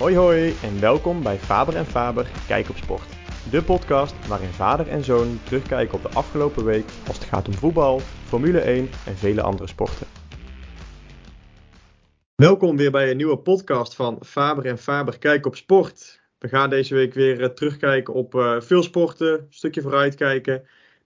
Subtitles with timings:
[0.00, 3.08] Hoi hoi en welkom bij Faber en Faber Kijk op Sport.
[3.50, 7.54] De podcast waarin vader en zoon terugkijken op de afgelopen week als het gaat om
[7.54, 10.06] voetbal, Formule 1 en vele andere sporten.
[12.34, 16.20] Welkom weer bij een nieuwe podcast van Faber en Faber Kijk op Sport.
[16.38, 20.54] We gaan deze week weer eh, terugkijken op uh, veel sporten, een stukje vooruitkijken.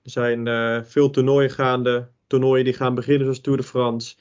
[0.03, 4.17] Er zijn uh, veel toernooien gaande, toernooien die gaan beginnen zoals Tour de France.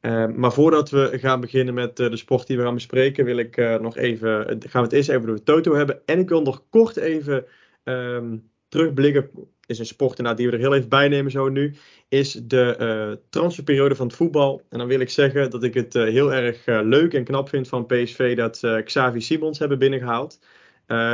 [0.00, 3.36] Uh, maar voordat we gaan beginnen met uh, de sport die we gaan bespreken, wil
[3.36, 6.00] ik uh, nog even, gaan we het eerst even de Toto hebben.
[6.04, 7.44] En ik wil nog kort even
[7.84, 9.30] um, terugblikken,
[9.66, 11.74] is een sport die we er heel even bij nemen zo nu,
[12.08, 14.62] is de transferperiode van het voetbal.
[14.68, 17.86] En dan wil ik zeggen dat ik het heel erg leuk en knap vind van
[17.86, 20.40] PSV dat ze Xavi Simons hebben binnengehaald.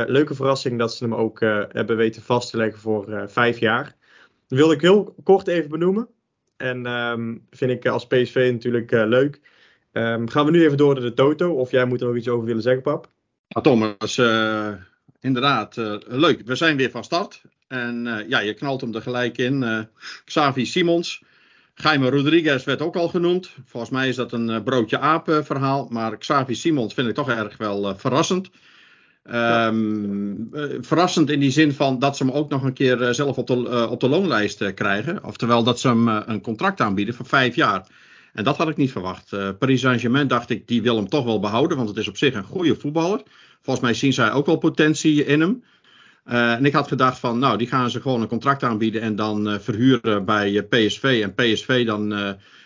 [0.05, 1.39] leuke verrassing dat ze hem ook
[1.71, 3.95] hebben weten vast te leggen voor vijf jaar.
[4.47, 6.09] Dat wil ik heel kort even benoemen.
[6.57, 9.39] En um, vind ik als PSV natuurlijk uh, leuk.
[9.91, 11.53] Um, gaan we nu even door naar de Toto.
[11.53, 13.09] Of jij moet er nog iets over willen zeggen, pap?
[13.47, 14.73] Thomas, uh,
[15.19, 15.75] inderdaad,
[16.07, 16.41] leuk.
[16.45, 17.41] We zijn weer van start.
[17.67, 19.87] En ja, je knalt hem er gelijk in.
[20.25, 21.23] Xavi Simons.
[21.75, 23.49] Jaime Rodriguez werd ook al genoemd.
[23.65, 25.87] Volgens mij is dat een broodje aap verhaal.
[25.89, 28.49] Maar Xavi Simons vind ik toch erg wel verrassend.
[29.33, 33.09] Um, uh, verrassend in die zin van dat ze hem ook nog een keer uh,
[33.09, 35.23] zelf op de, uh, op de loonlijst krijgen.
[35.23, 37.87] Oftewel dat ze hem een contract aanbieden voor vijf jaar.
[38.33, 39.57] En dat had ik niet verwacht.
[39.59, 41.77] Paris Saint-Germain dacht ik, die wil hem toch wel behouden.
[41.77, 43.21] Want het is op zich een goede voetballer.
[43.61, 45.63] Volgens mij zien zij ook wel potentie in hem.
[46.23, 49.59] en ik had gedacht van, nou, die gaan ze gewoon een contract aanbieden en dan
[49.61, 51.19] verhuren bij PSV.
[51.23, 52.09] En PSV dan,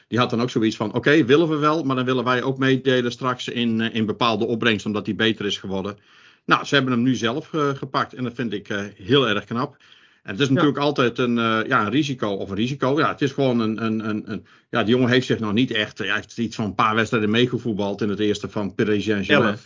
[0.08, 2.58] die had dan ook zoiets van, oké, willen we wel, maar dan willen wij ook
[2.58, 5.98] meedelen straks in, in bepaalde opbrengst, omdat hij beter is geworden.
[6.46, 9.46] Nou, ze hebben hem nu zelf uh, gepakt en dat vind ik uh, heel erg
[9.46, 9.78] knap.
[10.24, 10.84] En het is natuurlijk ja.
[10.84, 13.00] altijd een, uh, ja, een risico, of een risico.
[13.00, 15.72] Ja, het is gewoon een, een, een, een ja, die jongen heeft zich nog niet
[15.72, 19.58] echt, hij heeft iets van een paar wedstrijden meegevoetbald in het eerste van Paris Saint-Germain.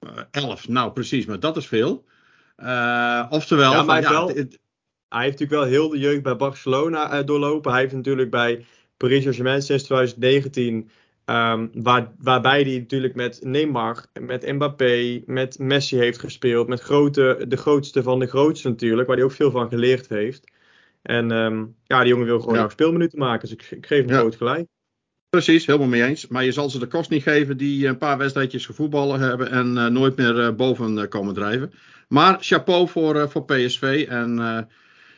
[0.00, 0.28] Elf.
[0.30, 2.04] elf, nou precies, maar dat is veel.
[3.30, 4.58] oftewel, ja, maar van, wel, het,
[5.08, 7.72] hij heeft natuurlijk wel heel de jeugd bij Barcelona doorlopen.
[7.72, 8.64] Hij heeft natuurlijk bij
[8.96, 10.90] Paris Saint-Germain sinds 2019
[11.30, 16.68] Um, waar, waarbij hij natuurlijk met Neymar, met Mbappé, met Messi heeft gespeeld.
[16.68, 20.52] Met grote, de grootste van de grootste natuurlijk, waar hij ook veel van geleerd heeft.
[21.02, 22.62] En um, ja, die jongen wil gewoon ja.
[22.62, 23.48] nog speelminuten maken.
[23.48, 24.18] Dus ik, ik geef hem ja.
[24.18, 24.66] groot gelijk.
[25.28, 26.26] Precies, helemaal mee eens.
[26.26, 29.76] Maar je zal ze de kost niet geven die een paar wedstrijdjes gevoetballen hebben en
[29.76, 31.72] uh, nooit meer uh, boven komen drijven.
[32.08, 34.06] Maar chapeau voor, voor PSV.
[34.08, 34.68] En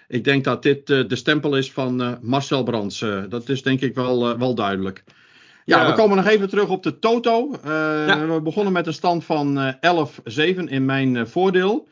[0.09, 3.05] ik denk dat dit de stempel is van Marcel Brands.
[3.29, 5.05] dat is denk ik wel, wel duidelijk.
[5.65, 7.51] Ja, we komen nog even terug op de Toto.
[7.51, 7.61] Uh.
[8.35, 9.73] We begonnen met een stand van uh,
[10.57, 11.89] 11-7 in mijn uh, voordeel.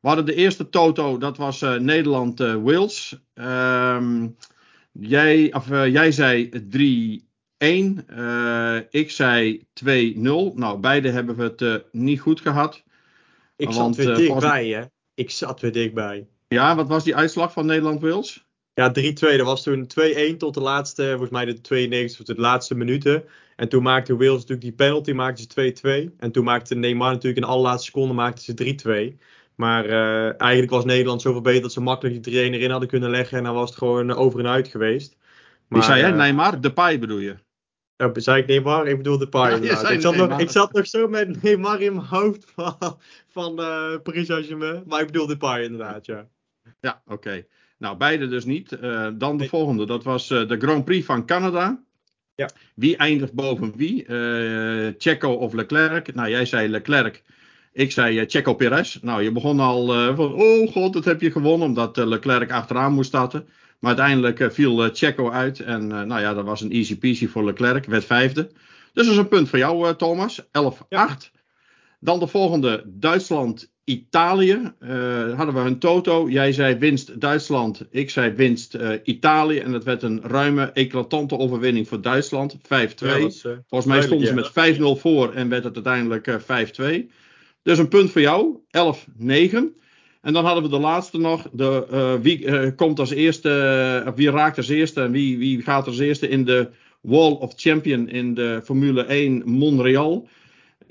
[0.00, 3.18] We hadden de eerste Toto, dat was uh, Nederland-Wales.
[3.34, 4.36] Um,
[4.92, 6.50] jij, of, jij zei
[7.58, 8.88] 3-1.
[8.90, 10.18] ik zei 2-0.
[10.54, 12.82] Nou, beide hebben we het niet goed gehad.
[13.56, 14.82] Ik want, zat weer dichtbij, hè?
[15.14, 16.26] Ik zat weer dichtbij.
[16.48, 18.46] Ja, wat was die uitslag van Nederland-Wales?
[18.74, 19.36] Ja, 3-2.
[19.36, 19.86] Dat was toen
[20.34, 23.24] 2-1 tot de laatste, volgens mij de 92 tot de laatste minuten.
[23.56, 26.16] En toen maakte Wales natuurlijk die penalty, maakte ze 2-2.
[26.18, 29.18] En toen maakte Neymar natuurlijk in de allerlaatste seconde maakte ze 3-2.
[29.54, 33.10] Maar uh, eigenlijk was Nederland zoveel beter dat ze makkelijk die 3-1 erin hadden kunnen
[33.10, 33.38] leggen.
[33.38, 35.16] En dan was het gewoon over en uit geweest.
[35.68, 36.10] Maar, Wie zei jij?
[36.10, 36.60] Uh, Neymar?
[36.60, 37.36] Depay bedoel je?
[37.96, 38.86] Ja, zei ik Neymar?
[38.86, 39.62] Ik bedoel Depay.
[39.62, 42.76] Ja, ik, zat nog, ik zat nog zo met Neymar in mijn hoofd van,
[43.28, 43.54] van
[44.02, 44.82] Paris Saint-Germain.
[44.86, 46.28] Maar ik bedoel Depay inderdaad, ja.
[46.80, 47.14] Ja, oké.
[47.14, 47.46] Okay.
[47.82, 48.72] Nou, beide dus niet.
[48.82, 51.82] Uh, dan de volgende, dat was uh, de Grand Prix van Canada.
[52.34, 52.50] Ja.
[52.74, 54.06] Wie eindigt boven wie?
[54.06, 56.14] Uh, Checo of Leclerc?
[56.14, 57.22] Nou, jij zei Leclerc.
[57.72, 58.98] Ik zei Checo Perez.
[59.00, 63.08] Nou, je begon al van, oh god, dat heb je gewonnen, omdat Leclerc achteraan moest
[63.08, 63.48] starten.
[63.78, 65.60] Maar uiteindelijk viel Checo uit.
[65.60, 68.50] En nou ja, dat was een easy peasy voor Leclerc, werd vijfde.
[68.92, 70.42] Dus dat is een punt voor jou, Thomas.
[70.42, 70.46] 11-8.
[70.88, 71.16] Ja.
[72.00, 76.28] Dan de volgende, Duitsland Italië uh, hadden we een toto.
[76.28, 79.58] Jij zei winst Duitsland, ik zei winst uh, Italië.
[79.58, 82.56] En dat werd een ruime, eclatante overwinning voor Duitsland.
[82.56, 82.58] 5-2.
[82.68, 83.30] Ja, uh,
[83.66, 87.10] Volgens mij stonden ze met 5-0 voor en werd het uiteindelijk 5-2.
[87.62, 88.70] Dus een punt voor jou, 11-9.
[90.20, 91.48] En dan hadden we de laatste nog.
[91.52, 96.28] De, wie komt als eerste, wie raakt als eerste en wie, wie gaat als eerste
[96.28, 96.68] in de
[97.00, 100.28] Wall of Champion in de Formule 1 Montreal.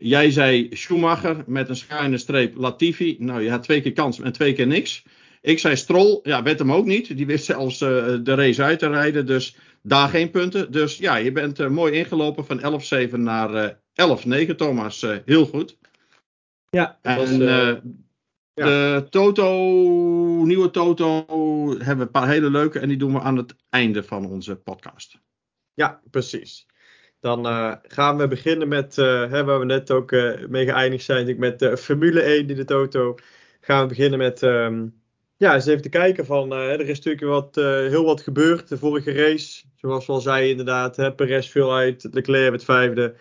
[0.03, 3.15] Jij zei Schumacher met een schuine streep Latifi.
[3.19, 5.03] Nou, je had twee keer kans en twee keer niks.
[5.41, 7.17] Ik zei Stroll, ja, werd hem ook niet.
[7.17, 7.89] Die wist zelfs uh,
[8.23, 9.25] de race uit te rijden.
[9.25, 10.71] Dus daar geen punten.
[10.71, 15.05] Dus ja, je bent uh, mooi ingelopen van 11-7 naar uh, 11-9, Thomas.
[15.25, 15.77] heel goed.
[16.69, 17.29] Ja, en was,
[18.53, 18.65] ja.
[18.65, 19.53] de Toto,
[20.43, 21.25] nieuwe Toto,
[21.69, 22.79] hebben we een paar hele leuke.
[22.79, 25.19] En die doen we aan het einde van onze podcast.
[25.73, 26.65] Ja, precies.
[27.21, 27.45] Dan
[27.87, 30.11] gaan we beginnen met, hè, waar we net ook
[30.47, 33.15] mee geëindigd zijn, met de Formule 1 in de Toto.
[33.61, 34.87] Gaan we beginnen met ehm,
[35.37, 38.67] ja, eens even te kijken van, er is natuurlijk wat, heel wat gebeurd.
[38.69, 43.15] De vorige race, zoals we al zeiden inderdaad, hè, Perez viel uit, Leclerc het vijfde.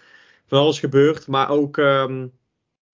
[0.46, 2.26] Van alles gebeurd, maar ook ehm,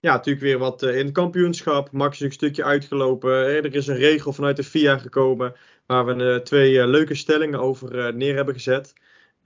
[0.01, 1.91] ja, natuurlijk weer wat in het kampioenschap.
[1.93, 3.31] Max is een stukje uitgelopen.
[3.33, 5.55] Er is een regel vanuit de FIA gekomen
[5.87, 8.93] waar we twee leuke stellingen over neer hebben gezet.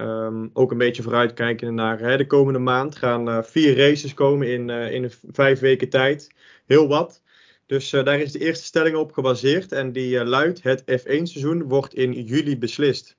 [0.00, 2.97] Ehm, ook een beetje vooruitkijken naar hè, de komende maand.
[2.97, 6.31] gaan uh, vier races komen in, uh, in vijf weken tijd.
[6.67, 7.23] Heel wat.
[7.67, 9.73] Dus uh, daar is de eerste stelling op gebaseerd.
[9.73, 13.19] En die luidt: het F1-seizoen wordt in juli beslist.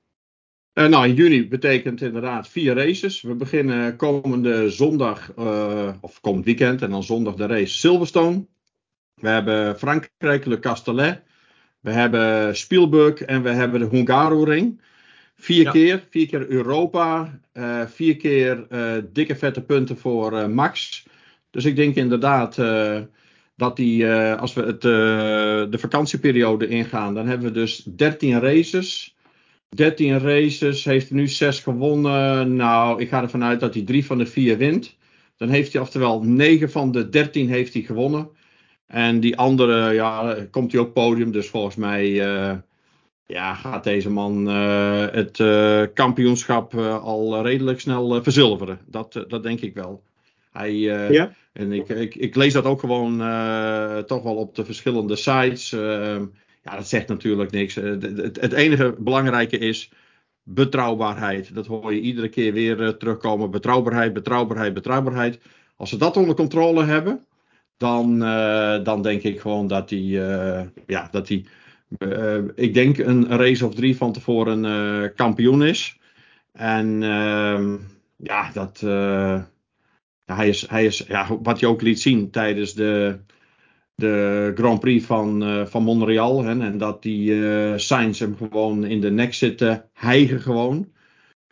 [0.74, 3.20] nou, in juni betekent inderdaad vier races.
[3.20, 5.34] We beginnen komende zondag,
[6.00, 8.46] of komend weekend, en dan zondag de race Silverstone.
[9.14, 11.22] We hebben Frankrijk, Le Castellet.
[11.80, 14.80] We hebben Spielberg en we hebben de Hungaroring.
[15.42, 21.06] Vier keer, vier keer Europa, uh, vier keer uh, dikke vette punten voor uh, Max.
[21.50, 22.54] Dus ik denk inderdaad
[23.56, 29.16] dat die, als we het, de vakantieperiode ingaan, dan hebben we dus 13 races.
[29.68, 32.56] 13 races, heeft hij nu 6 gewonnen.
[32.56, 34.96] Nou, ik ga ervan uit dat hij drie van de vier wint.
[35.36, 38.28] Dan heeft hij oftewel 9 van de 13 heeft hij gewonnen.
[38.86, 41.32] En die andere, ja, komt hij ook podium.
[41.32, 42.20] Dus volgens mij
[43.26, 48.78] ja, gaat deze man uh, het uh, kampioenschap uh, al redelijk snel verzilveren.
[48.86, 50.02] Dat, dat denk ik wel.
[50.52, 50.74] Hij,
[51.10, 51.34] ja?
[51.52, 53.18] En ik, ik, ik, lees dat ook gewoon
[54.06, 55.72] toch wel op de verschillende sites.
[55.72, 56.24] Ehm,
[56.62, 57.74] ja, dat zegt natuurlijk niks.
[57.74, 58.02] Het,
[58.40, 59.90] het, enige belangrijke is
[60.42, 61.54] betrouwbaarheid.
[61.54, 63.50] Dat hoor je iedere keer weer terugkomen.
[63.50, 65.38] Betrouwbaarheid, betrouwbaarheid, betrouwbaarheid.
[65.76, 67.24] Als ze dat onder controle hebben,
[67.76, 68.18] dan,
[68.84, 70.00] dan denk ik gewoon dat hij,
[70.86, 71.44] ja, dat hij
[71.98, 75.98] uh, ik denk een race of drie van tevoren uh, kampioen is.
[76.52, 77.74] En uh,
[78.16, 79.42] ja, dat, uh,
[80.24, 83.18] hij is, hij is ja, wat hij ook liet zien tijdens de,
[83.94, 86.44] de Grand Prix van, van Montreal.
[86.44, 90.90] Hè, en dat die Sainz hem gewoon in de nek zitten hijgen gewoon.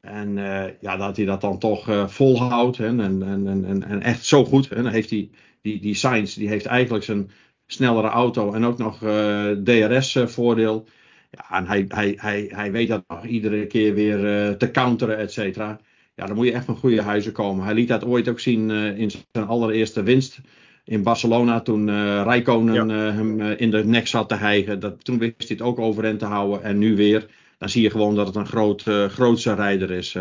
[0.00, 0.34] En
[0.80, 2.76] ja, dat hij dat dan toch volhoudt.
[2.76, 4.68] Hè, en, en, en, en echt zo goed.
[4.68, 5.30] Hè, dan heeft hij,
[5.62, 7.30] die, die Sainz, die heeft eigenlijk zijn
[7.72, 10.86] snellere auto en ook nog uh, eh, DRS-voordeel.
[11.30, 15.18] Ja, en hij, hij, hij, hij weet dat nog iedere keer weer uh, te counteren,
[15.18, 15.80] et cetera.
[16.14, 17.64] Ja, dan moet je echt van goede huizen komen.
[17.64, 20.40] Hij liet dat ooit ook zien uh, in zijn allereerste winst
[20.84, 21.60] in Barcelona.
[21.60, 23.12] Toen uh, Rijkonen ja.
[23.12, 24.80] hem in de nek zat te hijgen.
[24.80, 26.62] Dat, toen wist hij het ook overeind te houden.
[26.62, 27.26] En nu weer.
[27.58, 30.16] Dan zie je gewoon dat het een groot, grootse rijder is.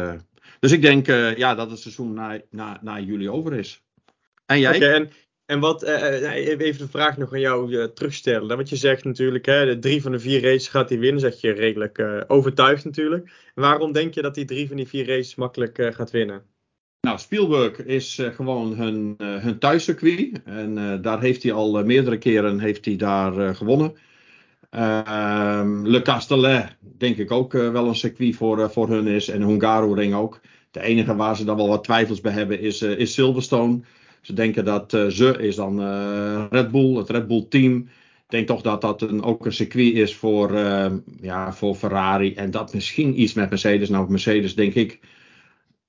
[0.60, 1.06] Dus ik denk
[1.38, 3.84] ja, dat het seizoen na, na, na juli over is.
[4.46, 4.76] En jij?
[4.76, 5.10] Okay, en
[5.50, 8.56] en wat, uh, even de vraag nog aan jou uh, terugstellen.
[8.56, 11.20] Want je zegt natuurlijk, hè, de drie van de vier races gaat hij winnen.
[11.20, 13.32] Zeg je redelijk overtuigd natuurlijk.
[13.56, 16.42] Waarom denk je dat hij drie van die vier races makkelijk gaat winnen?
[17.02, 20.42] Nou, Spielberg is gewoon hun, hun thuiscircuit.
[20.46, 23.94] En daar heeft hij al meerdere keren heeft hij daar gewonnen.
[24.70, 29.28] Ehm, Le Castellet, denk ik ook wel een circuit voor, voor hun is.
[29.28, 30.40] En Hungaroring ook.
[30.72, 33.82] De enige waar ze dan wel wat twijfels bij hebben is, is Silverstone.
[34.22, 37.78] Ze denken dat uh, ze is dan uh, Red Bull, het Red Bull team.
[37.78, 42.34] Ik denk toch dat dat een, ook een circuit is voor, uh, ja, voor Ferrari.
[42.34, 43.90] En dat misschien iets met Mercedes.
[43.90, 45.00] Nou, Mercedes denk ik.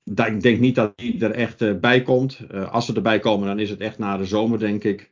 [0.05, 2.39] Ik denk niet dat die er echt bij komt.
[2.71, 5.11] als ze erbij komen, dan is het echt na de zomer, denk ik.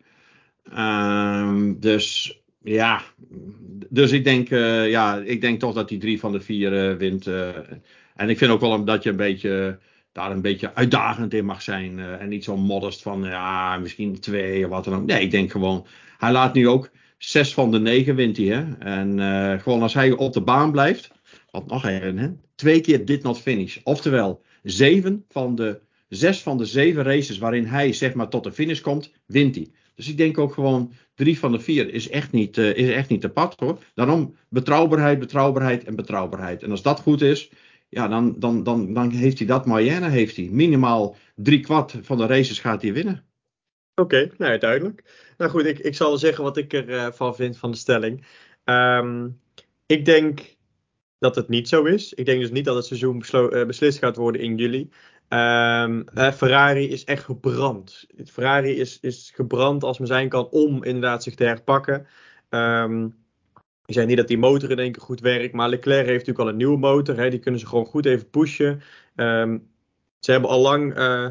[0.72, 3.02] Ehm, dus ja,
[3.88, 4.48] dus ik denk,
[4.88, 7.26] ja, ik denk toch dat die drie van de vier wint.
[8.16, 9.78] en ik vind ook wel dat je een beetje
[10.18, 11.98] daar een beetje uitdagend in mag zijn.
[11.98, 15.06] Uh, en niet zo modest van ja, misschien twee of wat dan ook.
[15.06, 15.86] Nee, ik denk gewoon,
[16.18, 18.46] hij laat nu ook zes van de negen wint hij.
[18.46, 18.64] Hè?
[18.78, 21.10] En uh, gewoon als hij op de baan blijft,
[21.50, 23.78] wat nog even, twee keer dit not finish.
[23.82, 28.52] Oftewel, zeven van de zes van de zeven races waarin hij zeg maar tot de
[28.52, 29.68] finish komt, wint hij.
[29.94, 33.08] Dus ik denk ook gewoon drie van de vier is echt niet, uh, is echt
[33.08, 33.56] niet te pad.
[33.94, 36.62] Daarom betrouwbaarheid, betrouwbaarheid en betrouwbaarheid.
[36.62, 37.50] En als dat goed is,
[37.88, 40.48] ja, dan, dan, dan, dan heeft hij dat moyenne, heeft hij.
[40.50, 43.24] Minimaal drie kwart van de races gaat hij winnen.
[43.94, 45.32] Oké, nou duidelijk.
[45.36, 48.26] Nou goed, ik, ik zal zeggen wat ik ervan uh, vind van de stelling.
[48.64, 49.40] Um,
[49.86, 50.56] ik denk
[51.18, 52.14] dat het niet zo is.
[52.14, 54.90] Ik denk dus niet dat het seizoen uh, beslist gaat worden in juli.
[55.28, 58.06] Um, uh, Ferrari is echt gebrand.
[58.24, 62.06] Ferrari is, is gebrand als men zijn kan om inderdaad zich te herpakken.
[62.50, 63.14] Um,
[63.88, 66.38] ik zei niet dat die motor in één keer goed werkt, maar Leclerc heeft natuurlijk
[66.38, 67.16] al een nieuwe motor.
[67.16, 68.82] Hè, die kunnen ze gewoon goed even pushen.
[69.16, 69.70] Um,
[70.18, 71.26] ze hebben al lang, uh,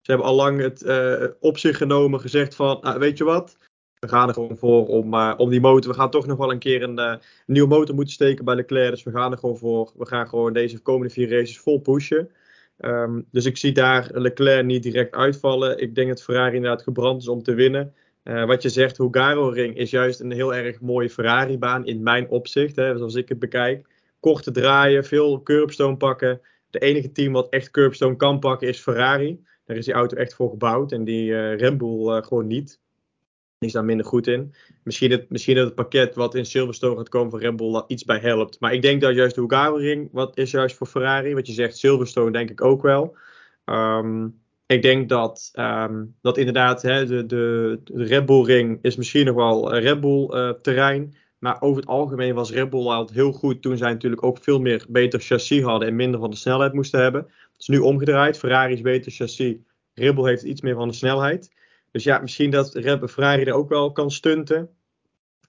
[0.00, 3.56] ze hebben al lang het uh, op zich genomen, gezegd van, nou, weet je wat,
[3.98, 5.90] we gaan er gewoon voor om, uh, om die motor.
[5.90, 8.90] We gaan toch nog wel een keer een, een, nieuwe motor moeten steken bij Leclerc.
[8.90, 9.92] Dus we gaan er gewoon voor.
[9.96, 12.30] We gaan gewoon deze komende vier races vol pushen.
[12.78, 15.78] Ehm, dus ik zie daar Leclerc niet direct uitvallen.
[15.78, 17.94] Ik denk dat Ferrari inderdaad gebrand is om te winnen.
[18.24, 22.76] Uh, wat je zegt, Hungaro-ring is juist een heel erg mooie Ferrari-baan in mijn opzicht,
[22.76, 23.86] hè, zoals ik het bekijk.
[24.20, 26.40] Korte draaien, veel curbstone pakken.
[26.70, 29.44] De enige team wat echt curbstone kan pakken is Ferrari.
[29.64, 32.80] Daar is die auto echt voor gebouwd en die uh, gewoon niet.
[33.58, 34.54] Die is daar minder goed in.
[34.82, 38.04] Misschien, het, misschien dat het pakket wat in Silverstone gaat komen van Red dat iets
[38.04, 38.60] bij helpt.
[38.60, 41.34] Maar ik denk dat juist de Hungaro-ring wat is juist voor Ferrari.
[41.34, 43.16] Wat je zegt, Silverstone denk ik ook wel.
[43.64, 44.41] Um,
[44.72, 49.34] ik denk dat, um, dat inderdaad hè, de, de, Red Bull ring is misschien nog
[49.34, 51.14] wel Red Bull uh, terrein.
[51.38, 54.60] Maar over het algemeen was Red Bull altijd heel goed toen zij natuurlijk ook veel
[54.60, 57.22] meer beter chassis hadden en minder van de snelheid moesten hebben.
[57.22, 58.38] Het is nu omgedraaid.
[58.38, 59.56] Ferrari is beter chassis.
[59.94, 61.52] Red Bull heeft iets meer van de snelheid.
[61.90, 64.70] Dus ja, misschien dat Red Ferrari er ook wel kan stunten.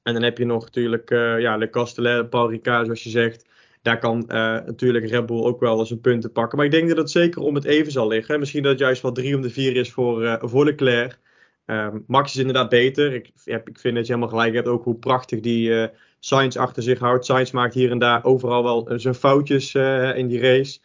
[0.04, 3.46] En dan heb je nog natuurlijk uh, ja, Le Castellet, Paul Ricard, zoals je zegt.
[3.84, 4.36] Daar kan uh,
[4.66, 6.58] natuurlijk Red Bull ook wel eens een punten pakken.
[6.58, 8.40] Maar ik denk dat het zeker om het even zal liggen.
[8.40, 11.20] Misschien dat het juist wel 3 om de 4 is voor, uh, voor Leclerc.
[11.66, 13.14] Um, Max is inderdaad beter.
[13.14, 14.68] Ik, ik vind dat je helemaal gelijk hebt.
[14.68, 15.86] Ook hoe prachtig die uh,
[16.20, 17.26] Sainz achter zich houdt.
[17.26, 19.76] Sainz maakt hier en daar overal wel zijn foutjes
[20.16, 20.80] in die race.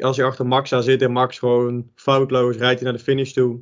[0.00, 3.32] Als hij achter Max aan zit en Max gewoon foutloos rijdt hij naar de finish
[3.32, 3.60] toe.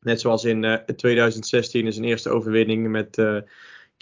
[0.00, 3.18] Net zoals in 2016 in zijn eerste overwinning met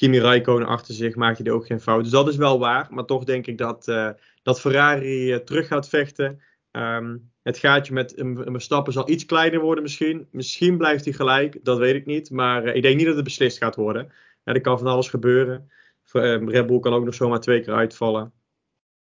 [0.00, 2.02] Kimi Räikkönen achter zich maakte hij ook geen fout.
[2.02, 2.86] Dus dat is wel waar.
[2.90, 4.10] Maar toch denk ik dat, uh,
[4.42, 6.40] dat Ferrari uh, terug gaat vechten.
[6.70, 8.14] Um, het gaatje met
[8.44, 10.28] Verstappen zal iets kleiner worden misschien.
[10.30, 12.30] Misschien blijft hij gelijk, dat weet ik niet.
[12.30, 14.12] Maar uh, ik denk niet dat het beslist gaat worden.
[14.44, 15.70] er kan van alles gebeuren.
[16.12, 18.32] Red Bull kan ook nog zomaar twee keer uitvallen.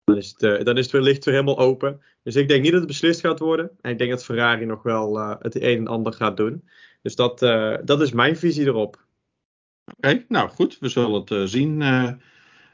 [0.03, 2.01] Dan is, het, dan is het wellicht weer helemaal open.
[2.23, 3.71] Dus ik denk niet dat het beslist gaat worden.
[3.81, 6.69] En ik denk dat Ferrari nog wel het een en ander gaat doen.
[7.01, 7.39] Dus dat,
[7.85, 9.05] dat is mijn visie erop.
[9.95, 10.79] Oké, nou goed.
[10.79, 12.11] We zullen het uh, zien uh,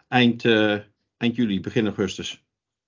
[0.08, 0.78] eind, uh,
[1.18, 2.44] eind juli, begin augustus.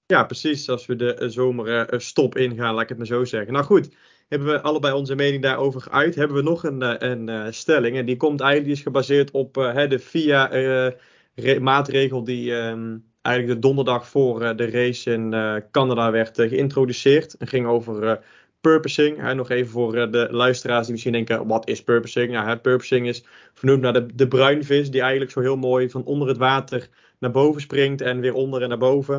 [0.05, 0.69] Ja, precies.
[0.69, 3.53] Als we de zomerstop ingaan, laat ik het maar zo zeggen.
[3.53, 3.95] Nou goed,
[4.27, 6.15] hebben we allebei onze mening daarover geuit.
[6.15, 7.97] Hebben we nog een, een stelling.
[7.97, 14.55] En die komt eigenlijk is gebaseerd op de FIA-maatregel die um, eigenlijk de donderdag voor
[14.55, 15.29] de race in
[15.71, 17.33] Canada werd geïntroduceerd.
[17.33, 18.19] En ging over
[18.69, 19.33] purposing.
[19.33, 22.31] Nog even voor uh, de luisteraars die misschien denken, wat is purposing?
[22.31, 26.03] Nou, hè, purposing is vernoemd naar de, de bruinvis die eigenlijk zo heel mooi van
[26.03, 29.15] onder het water naar boven springt en weer onder en naar boven.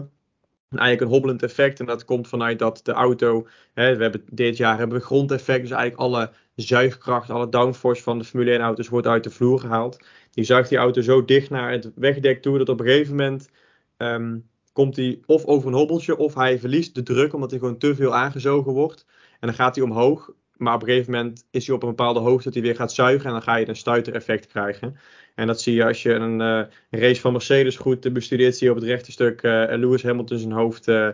[0.70, 4.24] En eigenlijk een hobbelend effect en dat komt vanuit dat de auto, hè, we hebben,
[4.30, 8.60] dit jaar hebben we grondeffect, dus eigenlijk alle zuigkracht, alle downforce van de Formule 1
[8.60, 10.06] auto's wordt uit de vloer gehaald.
[10.30, 13.48] Die zuigt die auto zo dicht naar het wegdek toe dat op een gegeven moment
[13.96, 17.78] um, komt hij of over een hobbeltje of hij verliest de druk omdat hij gewoon
[17.78, 19.06] te veel aangezogen wordt.
[19.40, 20.30] En dan gaat hij omhoog.
[20.56, 22.92] Maar op een gegeven moment is hij op een bepaalde hoogte dat hij weer gaat
[22.92, 23.26] zuigen.
[23.26, 24.96] En dan ga je een stuitereffect krijgen.
[25.34, 28.56] En dat zie je als je een, een race van Mercedes goed bestudeert.
[28.56, 31.08] Zie je op het rechte stuk uh, Lewis Hamilton zijn hoofd uh,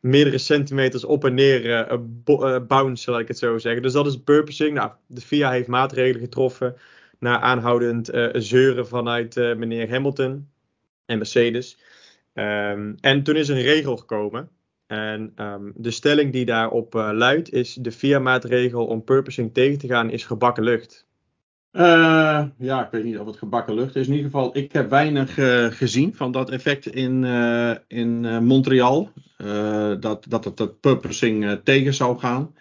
[0.00, 1.86] meerdere centimeters op en neer
[2.66, 3.82] bounce, laat ik het zo zeggen.
[3.82, 4.74] Dus dat is purposing.
[4.74, 6.76] Nou, de FIA heeft maatregelen getroffen.
[7.18, 10.48] Na aanhoudend zeuren vanuit meneer Hamilton
[11.06, 11.78] en Mercedes.
[12.34, 14.50] Um, en toen is een regel gekomen.
[14.90, 19.86] En um, de stelling die daarop uh, luidt is: de VIA-maatregel om purposing tegen te
[19.86, 21.06] gaan is gebakken lucht.
[21.72, 24.06] Uh, ja, ik weet niet of het gebakken lucht is.
[24.06, 27.24] In ieder geval, ik heb weinig uh, gezien van dat effect in,
[27.88, 29.10] in Montreal.
[30.00, 32.54] dat, dat het dat purposing tegen zou gaan.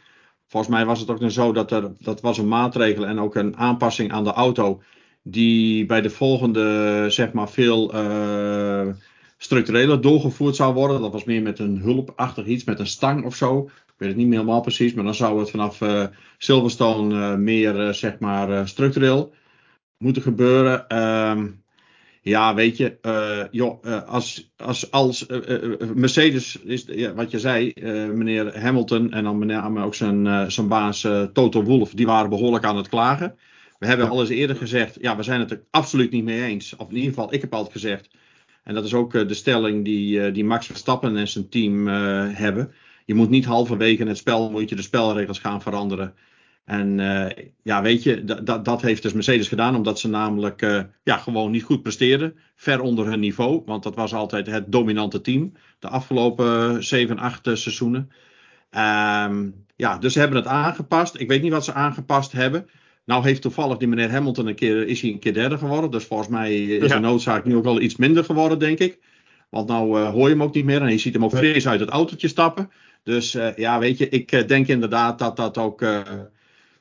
[0.48, 3.58] Volgens mij was het ook zo dat er, dat was een maatregel en ook een
[3.58, 4.82] aanpassing aan de auto.
[5.24, 7.92] Die bij de volgende, zeg maar, veel
[9.41, 11.01] structureler doorgevoerd zou worden.
[11.01, 13.63] Dat was meer met een hulpachtig iets, met een stang of zo.
[13.65, 16.05] Ik weet het niet meer helemaal precies, maar dan zou het vanaf uh,
[16.38, 19.34] Silverstone uh, meer, uh, zeg maar, structureel
[19.98, 20.98] moeten gebeuren.
[20.98, 21.63] Um,
[22.22, 22.98] ja, weet je,
[23.51, 25.25] joh, als, als, als
[25.93, 27.74] Mercedes, is, ja, wat je zei,
[28.13, 32.65] meneer Hamilton en dan meneer, maar ook zijn, zijn baas Toto Wolff, die waren behoorlijk
[32.65, 33.36] aan het klagen.
[33.79, 36.75] We hebben al eens eerder gezegd, ja, we zijn het er absoluut niet mee eens.
[36.75, 38.10] Of in ieder geval, ik heb altijd gezegd,
[38.70, 41.88] en dat is ook uh, de stelling die, uh, die Max Verstappen en zijn team
[41.88, 41.94] uh,
[42.32, 42.72] hebben.
[43.06, 46.14] Je moet niet halverwege het spel moet je de spelregels gaan veranderen.
[46.66, 46.98] En
[47.64, 51.64] ja, weet je, dat, dat heeft dus Mercedes gedaan, omdat ze namelijk ja, gewoon niet
[51.64, 52.36] goed presteerden.
[52.56, 57.50] Ver onder hun niveau, want dat was altijd het dominante team de afgelopen 7, 8
[57.54, 58.10] seizoenen.
[58.72, 61.20] Um, ja, dus ze hebben het aangepast.
[61.20, 62.70] Ik weet niet wat ze aangepast hebben.
[63.10, 65.92] Nou heeft toevallig die meneer Hamilton een keer, is hij een keer derde geworden.
[65.92, 66.96] Dus volgens mij is ja.
[66.96, 69.00] de noodzaak nu ook wel iets minder geworden, denk ik.
[69.50, 71.68] Want nou uh, hoor je hem ook niet meer en je ziet hem ook fris
[71.68, 72.72] uit het autootje stappen.
[73.04, 75.86] Dus uh, ja, weet je, ik denk inderdaad dat dat ook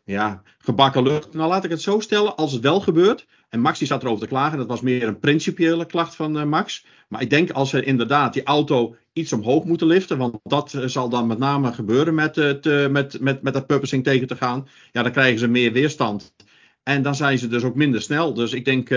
[0.08, 1.34] ja, gebakken lucht.
[1.34, 4.20] Nou laat ik het zo stellen, als het wel gebeurt, En Max die zat erover
[4.20, 4.58] te klagen.
[4.58, 6.86] Dat was meer een principiële klacht van Max.
[7.08, 10.18] Maar ik denk als ze inderdaad die auto iets omhoog moeten liften.
[10.18, 14.26] Want dat zal dan met name gebeuren met, het, met, met, met dat purposing tegen
[14.26, 14.68] te gaan.
[14.92, 16.34] Ja, dan krijgen ze meer weerstand.
[16.82, 18.34] En dan zijn ze dus ook minder snel.
[18.34, 18.88] Dus ik denk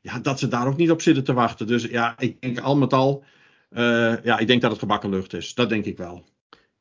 [0.00, 1.66] ja, dat ze daar ook niet op zitten te wachten.
[1.66, 3.24] Dus ja, ik denk al met al.
[4.22, 5.54] ja, ik denk dat het gebakken lucht is.
[5.54, 6.24] Dat denk ik wel.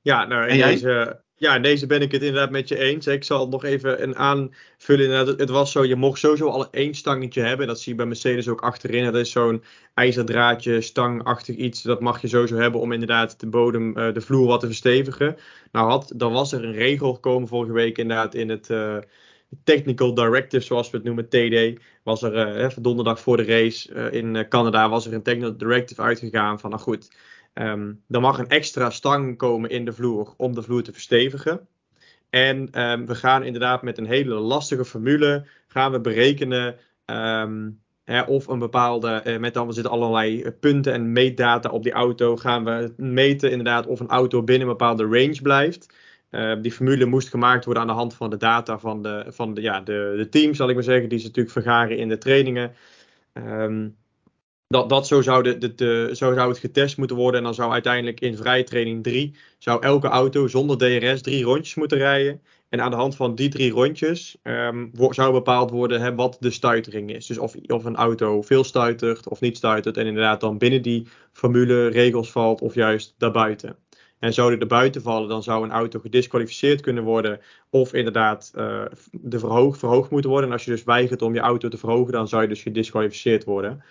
[0.02, 3.08] Ja, nou, in deze, ja, deze ben ik het inderdaad met je eens.
[3.08, 5.38] Ik zal nog even een aanvullen.
[5.38, 7.68] Het was zo, je mocht sowieso al één stangetje hebben.
[7.68, 9.04] Dat zie je bij Mercedes ook achterin.
[9.04, 9.64] Dat is zo'n
[9.94, 11.82] ijzerdraadje, stangachtig iets.
[11.82, 15.38] Dat mag je sowieso hebben om inderdaad de bodem, eh, de vloer wat te verstevigen.
[15.72, 18.70] Nou, had, dan was er een regel gekomen vorige week inderdaad in het...
[18.70, 18.98] Uh,
[19.64, 24.48] Technical Directive, zoals we het noemen, TD, was er uh, donderdag voor de race in
[24.50, 27.10] Canada, was er een Technical Directive uitgegaan van, nou goed,
[27.54, 31.68] Um, er mag een extra stang komen in de vloer om de vloer te verstevigen.
[32.30, 38.22] En um, we gaan inderdaad met een hele lastige formule gaan we berekenen um, hè,
[38.22, 42.64] of een bepaalde, uh, met dan zitten allerlei punten en meetdata op die auto, gaan
[42.64, 45.94] we meten inderdaad of een auto binnen een bepaalde range blijft.
[46.62, 49.62] Die formule moest gemaakt worden aan de hand van de data van de, van de,
[49.62, 52.74] ja, de, de teams, zal ik maar zeggen, die ze natuurlijk vergaren in de trainingen.
[53.34, 53.96] Um,
[54.74, 57.40] dat, dat zo, zou de, de, zo zou het getest moeten worden.
[57.40, 61.76] En dan zou uiteindelijk in vrije training 3 zou elke auto zonder DRS drie rondjes
[61.76, 62.42] moeten rijden.
[62.70, 67.14] En aan de hand van die drie rondjes um, zou bepaald worden wat de stuitering
[67.16, 67.26] is.
[67.26, 69.98] Dus of, of een auto veel stuitert of niet stuitert.
[69.98, 73.76] En inderdaad dan binnen die formule regels valt of juist daarbuiten.
[74.20, 77.40] En zou er buiten vallen, dan zou een auto gedisqualificeerd kunnen worden.
[77.70, 80.48] Of inderdaad uh, de verhoog, verhoogd moeten worden.
[80.48, 83.44] En als je dus weigert om je auto te verhogen, dan zou je dus gedisqualificeerd
[83.44, 83.84] worden.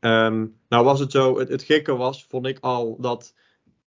[0.00, 3.34] Um, nou was het zo, het, gekke was, vond ik al, dat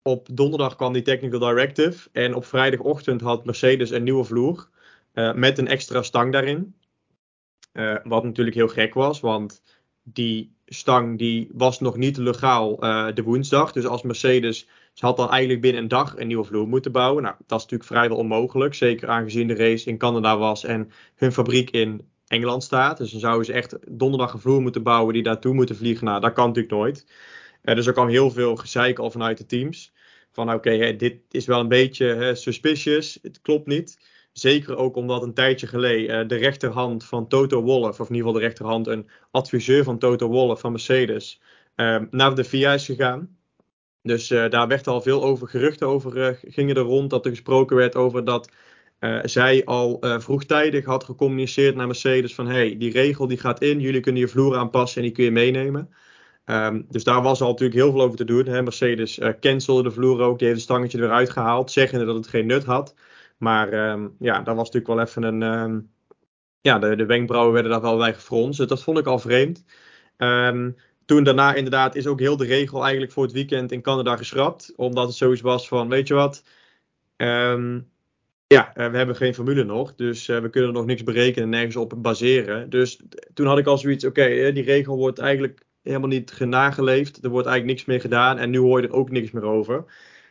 [0.02, 2.08] op donderdag kwam die technical directive.
[2.12, 4.68] En op vrijdagochtend had Mercedes een nieuwe vloer.
[5.14, 6.74] Uh, met een extra stang daarin.
[7.72, 9.62] Uh, wat natuurlijk heel gek was, want
[10.02, 13.72] die stang die was nog niet legaal uh, de woensdag.
[13.72, 17.22] Dus als Mercedes, ze had dan eigenlijk binnen een dag een nieuwe vloer moeten bouwen.
[17.22, 18.74] Nou, dat is natuurlijk vrijwel onmogelijk.
[18.74, 22.98] Zeker aangezien de race in Canada was en hun fabriek in Engeland staat.
[22.98, 26.04] Dus dan zouden ze echt donderdag een vloer moeten bouwen die daartoe moeten vliegen.
[26.06, 27.06] Nou, dat kan natuurlijk nooit.
[27.62, 29.92] Uh, dus er kwam heel veel gezeik al vanuit de teams.
[30.32, 33.18] Van oké, dit is wel een beetje hè, suspicious.
[33.22, 33.98] Het klopt niet.
[34.32, 38.26] Zeker ook omdat een tijdje geleden uh, de rechterhand van Toto Wolff, of in ieder
[38.26, 41.40] geval de rechterhand, een adviseur van Toto Wolff van Mercedes,
[41.76, 43.36] uh, naar de VIA is gegaan.
[44.02, 47.10] Dus daar werd al veel over geruchten over gingen er rond.
[47.10, 48.50] Dat er gesproken werd over dat
[49.04, 53.62] uh, zij al uh, vroegtijdig had gecommuniceerd naar Mercedes van hey, die regel die gaat
[53.62, 55.94] in, jullie kunnen je vloer aanpassen en die kun je meenemen.
[56.46, 58.46] Um, dus daar was al natuurlijk heel veel over te doen.
[58.46, 58.62] Hè.
[58.62, 62.28] Mercedes uh, cancelde de vloer ook, die heeft het stangetje eruit gehaald, zeggende dat het
[62.28, 62.94] geen nut had.
[63.38, 65.42] Maar um, ja, dat was natuurlijk wel even een.
[65.42, 65.92] Um,
[66.60, 68.58] ja, de, de wenkbrauwen werden daar wel bij gefronst.
[68.58, 69.64] Dus dat vond ik al vreemd.
[71.04, 74.72] toen daarna inderdaad is ook heel de regel eigenlijk voor het weekend in Canada geschrapt.
[74.76, 76.42] Omdat het zoiets was van, weet je wat,
[78.54, 81.76] ja, uh, we hebben geen formule nog, dus uh, we kunnen nog niks berekenen, nergens
[81.76, 82.70] op baseren.
[82.70, 83.00] Dus
[83.34, 87.24] toen had ik al zoiets, oké, okay, die regel wordt eigenlijk helemaal niet nageleefd.
[87.24, 89.84] Er wordt eigenlijk niks meer gedaan en nu hoor je er ook niks meer over.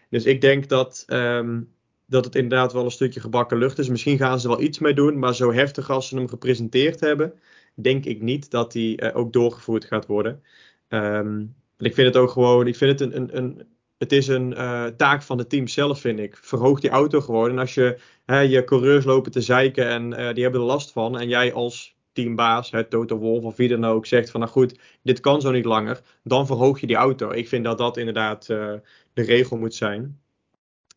[0.09, 1.69] Dus ik denk dat, um,
[2.05, 3.89] dat het inderdaad wel een stukje gebakken lucht is.
[3.89, 7.33] Misschien gaan ze wel iets mee doen, maar zo heftig als ze hem gepresenteerd hebben,
[7.73, 10.41] denk ik niet dat die ook doorgevoerd gaat worden.
[10.89, 14.51] Um, ik vind het ook gewoon, ik vind het een, een, een het is een
[14.51, 16.37] uh, taak van het team zelf, vind ik.
[16.37, 17.49] Verhoog die auto gewoon.
[17.49, 20.91] En als je hè, je coureurs lopen te zeiken en uh, die hebben er last
[20.91, 21.19] van.
[21.19, 24.79] En jij als teambaas, hè, Toto Wolf of wie dan ook, zegt van nou goed,
[25.03, 26.01] dit kan zo niet langer.
[26.23, 27.31] Dan verhoog je die auto.
[27.31, 28.73] Ik vind dat dat inderdaad uh,
[29.13, 30.21] de regel moet zijn.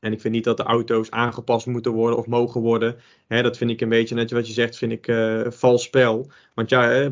[0.00, 2.96] En ik vind niet dat de auto's aangepast moeten worden of mogen worden.
[3.28, 5.12] Dat vind ik een beetje, net wat je zegt, vind ik
[5.54, 6.30] vals spel.
[6.54, 7.08] Want ja, hè,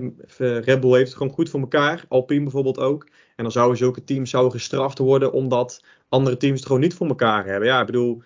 [0.60, 2.04] Red Bull heeft het gewoon goed voor elkaar.
[2.08, 3.08] Alpine bijvoorbeeld ook.
[3.36, 7.06] En dan zouden zulke teams zouden gestraft worden omdat andere teams het gewoon niet voor
[7.06, 7.68] elkaar hebben.
[7.68, 8.22] Ja, ik bedoel,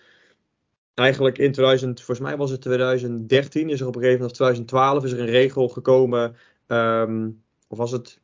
[0.95, 4.47] eigenlijk in 2000, volgens mij was het 2013, is er op een gegeven moment, of
[4.47, 6.37] 2012, is er een regel gekomen.
[6.67, 8.21] Um, of was het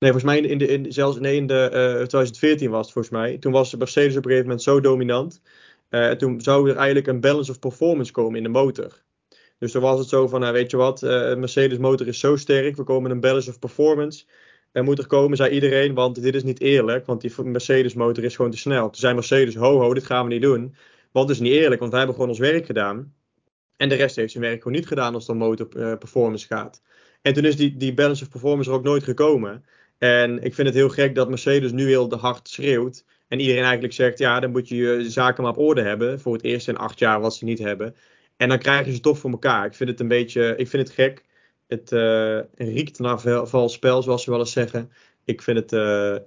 [0.00, 2.92] Nee, volgens mij in de, in, zelfs nee, in de uh, eh, 2014 was het
[2.92, 3.38] volgens mij.
[3.38, 5.40] Toen was Mercedes op een gegeven moment zo dominant.
[5.90, 9.02] Uh, toen zou er eigenlijk een balance of performance komen in de motor.
[9.58, 12.36] Dus dan was het zo van, nou, weet je wat, uh, Mercedes motor is zo
[12.36, 14.24] sterk, we komen een balance of performance.
[14.72, 18.24] Er moet er komen, zei iedereen, want dit is niet eerlijk, want die Mercedes motor
[18.24, 18.84] is gewoon te snel.
[18.84, 20.74] Toen zei Mercedes, ho ho, dit gaan we niet doen.
[21.12, 23.14] Want het is niet eerlijk, want wij hebben gewoon ons werk gedaan.
[23.76, 26.82] En de rest heeft zijn werk gewoon niet gedaan als het om motor performance gaat.
[27.22, 29.64] En toen is die, die balance of performance er ook nooit gekomen.
[29.98, 33.04] En ik vind het heel gek dat Mercedes nu heel hard schreeuwt.
[33.28, 36.20] En iedereen eigenlijk zegt, ja, dan moet je je zaken maar op orde hebben.
[36.20, 37.94] Voor het eerst in acht jaar wat ze niet hebben.
[38.36, 39.66] En dan krijgen ze toch voor elkaar.
[39.66, 41.24] Ik vind het een beetje, ik vind het gek.
[41.70, 41.90] Het
[42.54, 44.90] riekt naar vals spel, zoals ze wel eens zeggen.
[45.24, 45.72] Ik vind, het,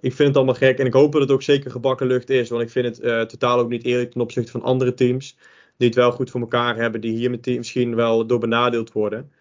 [0.01, 2.49] ik vind het allemaal gek en ik hoop dat het ook zeker gebakken lucht is.
[2.49, 5.37] Want ik vind het totaal ook niet eerlijk ten opzichte van andere teams.
[5.77, 9.31] Die het wel goed voor elkaar hebben, die hier misschien wel door benadeeld worden.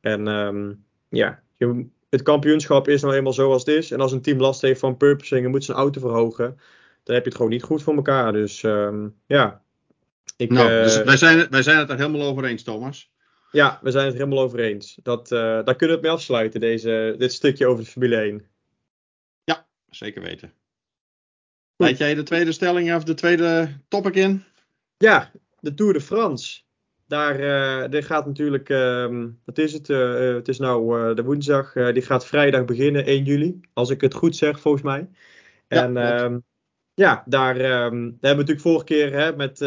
[0.00, 3.90] En um, ja, je, het kampioenschap is nou eenmaal zoals het is.
[3.90, 6.58] En als een team last heeft van purposing en moet zijn auto verhogen,
[7.02, 8.32] dan heb je het gewoon niet goed voor elkaar.
[8.32, 9.62] Dus um, ja.
[10.36, 13.12] Ik, nou, dus wij, zijn, wij zijn het er helemaal over eens, Thomas.
[13.52, 14.98] Ja, we zijn het er helemaal over eens.
[15.02, 18.46] Dat, uh, daar kunnen we het mee afsluiten, deze, dit stukje over de Formule 1.
[19.44, 20.52] Ja, zeker weten.
[21.76, 24.44] Leid jij de tweede stelling of de tweede topic in?
[24.96, 26.60] Ja, de Tour de France.
[27.06, 27.40] Daar,
[27.92, 29.88] uh, gaat natuurlijk, uh, wat is het?
[29.88, 31.72] Uh, het is nou de woensdag.
[31.72, 33.60] die gaat vrijdag beginnen, 1 juli.
[33.72, 35.08] Als ik het goed zeg, volgens mij.
[35.68, 36.38] En ja, ehm,
[36.94, 39.60] ja daar, ehm, daar, hebben we natuurlijk vorige keer hè, met,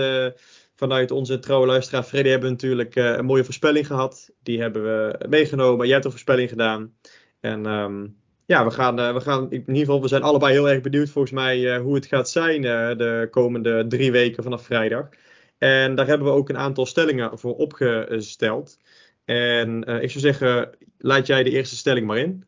[0.76, 4.30] vanuit onze trouwe luisteraar Freddy hebben we natuurlijk een mooie voorspelling gehad.
[4.44, 5.86] Die hebben we meegenomen.
[5.86, 6.94] Jij hebt een voorspelling gedaan.
[7.40, 10.82] En um, ja, we gaan, we gaan in ieder geval, we zijn allebei heel erg
[10.82, 12.62] benieuwd volgens mij hoe het gaat zijn
[12.98, 15.10] de komende drie weken vanaf vrijdag.
[15.58, 18.78] En daar hebben we ook een aantal stellingen voor opgesteld.
[19.26, 22.46] En ik zou zeggen, laat jij de eerste stelling maar in.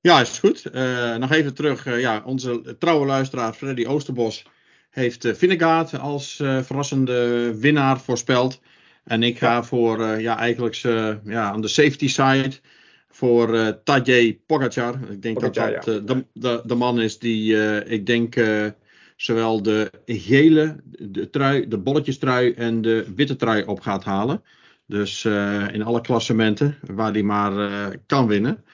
[0.00, 0.72] Ja, is goed.
[1.18, 2.00] Nog even terug.
[2.00, 4.44] Ja, onze trouwe luisteraar Freddy Oosterbos
[4.94, 8.60] heeft uh, als verrassende winnaar voorspeld.
[9.04, 10.74] En ik ga voor, ja, eigenlijk
[11.24, 12.52] ja, aan de safety side
[13.08, 14.98] voor uh, Tadej Pogacar.
[15.10, 18.34] Ik denk dat dat de, de, de, man is die, ik denk,
[19.16, 24.42] zowel de gele de trui, de bolletjestrui en de witte trui op gaat halen.
[24.86, 27.52] Dus uh, in alle klassementen waar hij maar
[28.06, 28.64] kan winnen.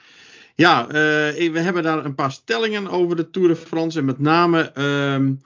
[0.54, 3.98] Ja, we hebben daar een paar stellingen over de Tour de France.
[3.98, 4.72] En met name,
[5.14, 5.40] um,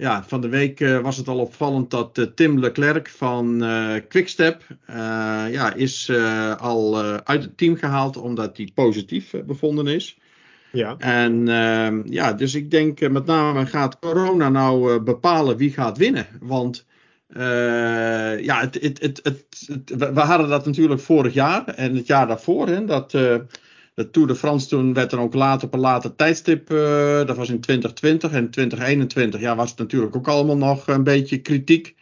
[0.00, 3.64] ja, van de week was het al opvallend dat Tim Leclerc van
[4.08, 4.62] Quickstep
[5.50, 6.10] ja, is
[6.58, 10.18] al uit het team gehaald omdat hij positief bevonden is.
[10.72, 10.94] Ja.
[10.98, 15.72] En uh, ja, dus ik denk uh, met name gaat corona nou uh, bepalen wie
[15.72, 16.26] gaat winnen.
[16.40, 16.86] Want
[17.36, 22.26] uh, ja, het, het, het, het, we hadden dat natuurlijk vorig jaar en het jaar
[22.26, 22.68] daarvoor.
[22.68, 23.12] Hè, dat
[23.94, 26.68] de Tour de France toen werd dan ook later op een later tijdstip.
[27.26, 31.38] dat was in 2020 en 2021 ja, was het natuurlijk ook allemaal nog een beetje
[31.38, 31.96] kritiek.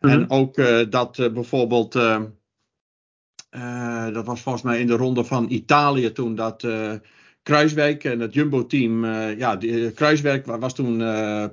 [0.00, 0.20] Mm -hmm.
[0.20, 0.54] En ook
[0.90, 1.92] dat bijvoorbeeld.
[4.12, 6.66] dat was volgens mij in de ronde van Italië toen dat
[7.42, 9.04] Kruiswijk en het Jumbo-team,
[9.38, 11.02] ja, die, Kruiswijk was toen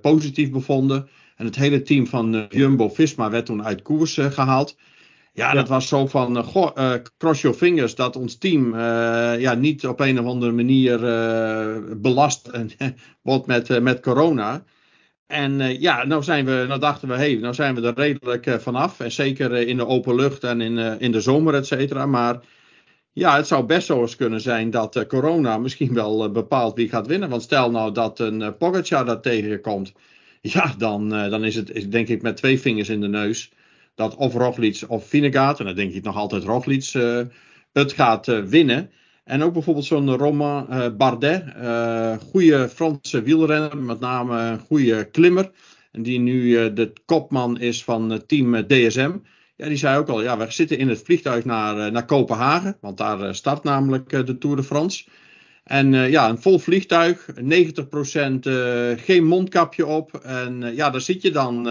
[0.02, 1.08] positief bevonden.
[1.36, 4.78] En het hele team van uh, Jumbo-Visma werd toen uit koers gehaald.
[5.36, 8.78] Ja, dat was zo van, goh, cross your fingers, dat ons team
[9.39, 11.00] ja, niet op een of andere manier
[11.98, 12.50] belast
[13.22, 14.63] wordt met, met corona.
[15.28, 18.62] En ja, nou, zijn we, nou dachten we, hé, hey, nou zijn we er redelijk
[18.62, 19.00] vanaf.
[19.00, 22.06] En zeker in de open lucht en in, in de zomer, et cetera.
[22.06, 22.39] Maar
[23.13, 26.76] ja, het zou best zo eens kunnen zijn dat uh, corona misschien wel uh, bepaalt
[26.76, 27.30] wie gaat winnen.
[27.30, 29.93] Want stel nou dat een uh, Pogacar dat tegenkomt.
[30.41, 33.52] Ja, dan, dan is het denk ik met twee vingers in de neus.
[33.95, 36.91] Dat of Roglic of Vinegaard, en dan denk ik nog altijd Roglic,
[37.71, 38.91] het gaat winnen.
[39.23, 41.43] En ook bijvoorbeeld zo'n Romain Bardet.
[42.21, 45.51] goede Franse wielrenner, met name een goede klimmer.
[45.91, 49.12] En die nu de kopman is van team DSM.
[49.56, 52.77] Ja, die zei ook al, ja, we zitten in het vliegtuig naar, eh, naar Kopenhagen,
[52.82, 55.06] want daar eh, start namelijk eh, de Tour de France.
[55.63, 58.49] En ja, een vol vliegtuig, 90%
[58.95, 60.13] geen mondkapje op.
[60.13, 61.69] En ja, daar zit je dan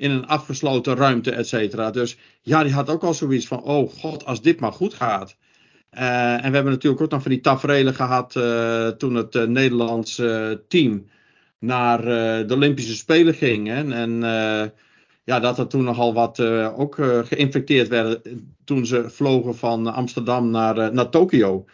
[0.00, 1.90] in een afgesloten ruimte, et cetera.
[1.90, 5.36] Dus ja, die had ook al zoiets van, oh god, als dit maar goed gaat.
[5.90, 8.32] en we hebben natuurlijk ook nog van die tafereelen gehad
[8.98, 10.22] toen het Nederlands
[10.68, 11.06] team
[11.58, 12.02] naar
[12.46, 13.66] de Olympische Spelen ging.
[13.66, 13.92] Hè?
[13.92, 14.20] En
[15.24, 16.40] ja, dat er toen nogal wat
[16.76, 18.22] ook geïnfecteerd werden
[18.64, 21.64] toen ze vlogen van Amsterdam naar, naar Tokio.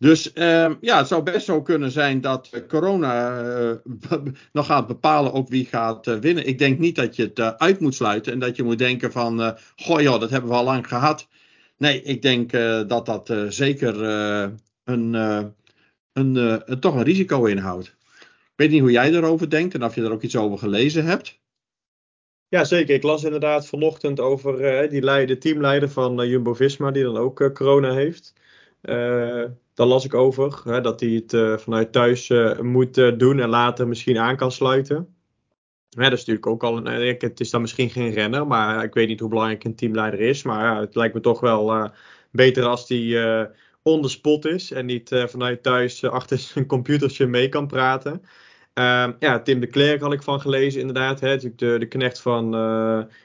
[0.00, 3.42] Dus ehm, ja, het zou best zo kunnen zijn dat corona
[4.52, 6.46] nog gaat bepalen ook wie gaat winnen.
[6.46, 9.56] Ik denk niet dat je het uit moet sluiten en dat je moet denken van,
[9.76, 11.28] goh joh, dat hebben we al lang gehad.
[11.76, 12.50] Nee, ik denk
[12.88, 14.02] dat dat zeker
[14.84, 15.14] een,
[16.12, 17.86] een, toch een risico inhoudt.
[18.26, 21.04] Ik weet niet hoe jij erover denkt en of je er ook iets over gelezen
[21.04, 21.40] hebt.
[22.48, 22.94] Ja, zeker.
[22.94, 28.32] Ik las inderdaad vanochtend over die leider, teamleider van Jumbo-Visma, die dan ook corona heeft.
[29.74, 34.18] Daar las ik over, hè, dat hij het vanuit thuis moet doen en later misschien
[34.18, 35.14] aan kan sluiten.
[35.88, 36.84] Dat is natuurlijk ook al.
[36.84, 40.42] Het is dan misschien geen renner, maar ik weet niet hoe belangrijk een teamleider is.
[40.42, 41.90] Maar het lijkt me toch wel
[42.30, 43.18] beter als die
[43.82, 48.22] on the spot is en niet vanuit thuis achter zijn computertje mee kan praten.
[48.74, 51.20] Uh, ja, Tim de Klerk had ik van gelezen, inderdaad.
[51.20, 52.50] Hè, de, de knecht van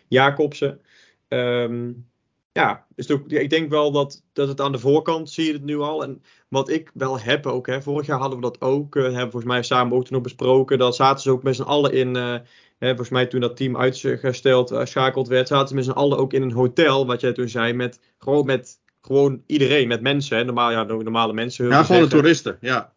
[0.07, 0.81] Jacobsen.
[1.27, 2.07] Um,
[2.55, 5.79] ja, dus ik denk wel dat, dat het aan de voorkant zie je het nu
[5.79, 6.03] al.
[6.03, 8.95] En wat ik wel heb ook, hè, vorig jaar hadden we dat ook.
[8.95, 10.77] Uh, hebben volgens mij samen ook toen nog besproken.
[10.77, 12.15] Dan zaten ze ook met z'n allen in.
[12.15, 12.33] Uh,
[12.77, 16.17] hè, volgens mij toen dat team uitgesteld, uh, schakeld werd, zaten ze met z'n allen
[16.17, 17.05] ook in een hotel.
[17.05, 20.37] Wat jij toen zei, met gewoon, met, gewoon iedereen, met mensen.
[20.37, 21.67] Hè, normaal, ja, normale mensen.
[21.67, 22.94] Ja, gewoon de toeristen, ja.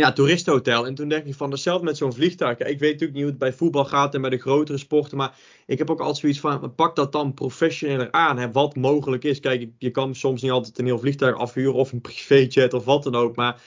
[0.00, 0.86] Ja, toeristenhotel.
[0.86, 2.58] En toen denk ik van, hetzelfde met zo'n vliegtuig.
[2.58, 5.16] Ik weet natuurlijk niet hoe het bij voetbal gaat en bij de grotere sporten.
[5.16, 5.36] Maar
[5.66, 8.52] ik heb ook altijd zoiets van, pak dat dan professioneler aan.
[8.52, 9.40] Wat mogelijk is.
[9.40, 13.02] Kijk, je kan soms niet altijd een heel vliegtuig afhuren of een privéjet of wat
[13.02, 13.36] dan ook.
[13.36, 13.60] Maar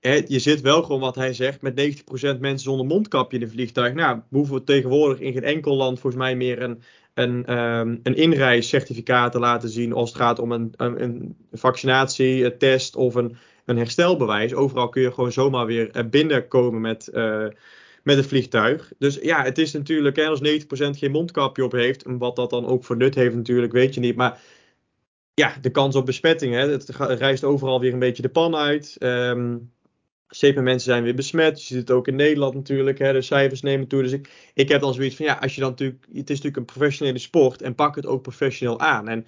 [0.00, 1.80] hè, je zit wel gewoon, wat hij zegt, met
[2.36, 3.94] 90% mensen zonder mondkapje in een vliegtuig.
[3.94, 6.82] Nou, we tegenwoordig in geen enkel land volgens mij meer een,
[7.14, 9.92] een, um, een inreiscertificaat te laten zien.
[9.92, 13.36] Als het gaat om een, een, een vaccinatie, een test of een
[13.70, 14.54] een herstelbewijs.
[14.54, 17.46] Overal kun je gewoon zomaar weer eh, binnenkomen met, uh,
[18.02, 18.92] met het vliegtuig.
[18.98, 22.50] Dus ja, het is natuurlijk, hè, als 90% geen mondkapje op heeft, en wat dat
[22.50, 24.16] dan ook voor nut heeft natuurlijk, weet je niet.
[24.16, 24.40] Maar
[25.34, 28.96] ja, de kans op besmetting, hè, het reist overal weer een beetje de pan uit.
[28.98, 29.70] Um,
[30.40, 31.60] meer mensen zijn weer besmet.
[31.60, 32.98] Je ziet het ook in Nederland natuurlijk.
[32.98, 34.02] Hè, de cijfers nemen toe.
[34.02, 36.06] Dus ik, ik heb dan zoiets van ja, als je dan natuurlijk.
[36.06, 37.62] Het is natuurlijk een professionele sport.
[37.62, 39.08] En pak het ook professioneel aan.
[39.08, 39.26] En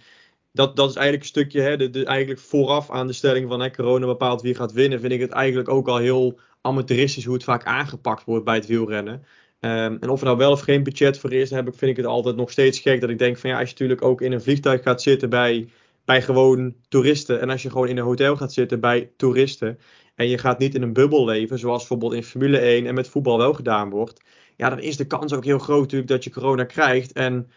[0.53, 4.07] dat, dat is eigenlijk een stukje, hè, eigenlijk vooraf aan de stelling van hè, corona
[4.07, 7.65] bepaalt wie gaat winnen, vind ik het eigenlijk ook al heel amateuristisch hoe het vaak
[7.65, 9.25] aangepakt wordt bij het wielrennen.
[9.65, 11.97] Um, en of er nou wel of geen budget voor is, heb ik, vind ik
[11.97, 14.33] het altijd nog steeds gek dat ik denk van ja, als je natuurlijk ook in
[14.33, 15.69] een vliegtuig gaat zitten bij,
[16.05, 19.79] bij gewoon toeristen en als je gewoon in een hotel gaat zitten bij toeristen
[20.15, 23.09] en je gaat niet in een bubbel leven, zoals bijvoorbeeld in Formule 1 en met
[23.09, 24.23] voetbal wel gedaan wordt,
[24.57, 27.51] ja, dan is de kans ook heel groot natuurlijk dat je corona krijgt en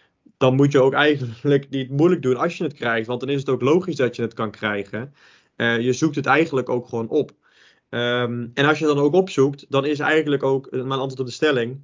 [0.46, 3.08] dan moet je ook eigenlijk niet moeilijk doen als je het krijgt.
[3.08, 5.14] Want dan is het ook logisch dat je het kan krijgen.
[5.58, 7.32] Uh, je zoekt het eigenlijk ook gewoon op.
[7.90, 11.32] Um, en als je dan ook opzoekt, dan is eigenlijk ook mijn antwoord op de
[11.32, 11.82] stelling.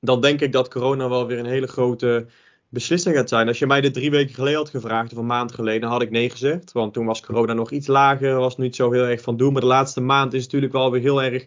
[0.00, 2.26] Dan denk ik dat corona wel weer een hele grote
[2.68, 3.48] beslissing gaat zijn.
[3.48, 6.02] Als je mij dit drie weken geleden had gevraagd, of een maand geleden, dan had
[6.02, 6.72] ik nee gezegd.
[6.72, 9.52] Want toen was corona nog iets lager, was niet zo heel erg van doen.
[9.52, 11.44] Maar de laatste maand is natuurlijk wel weer heel erg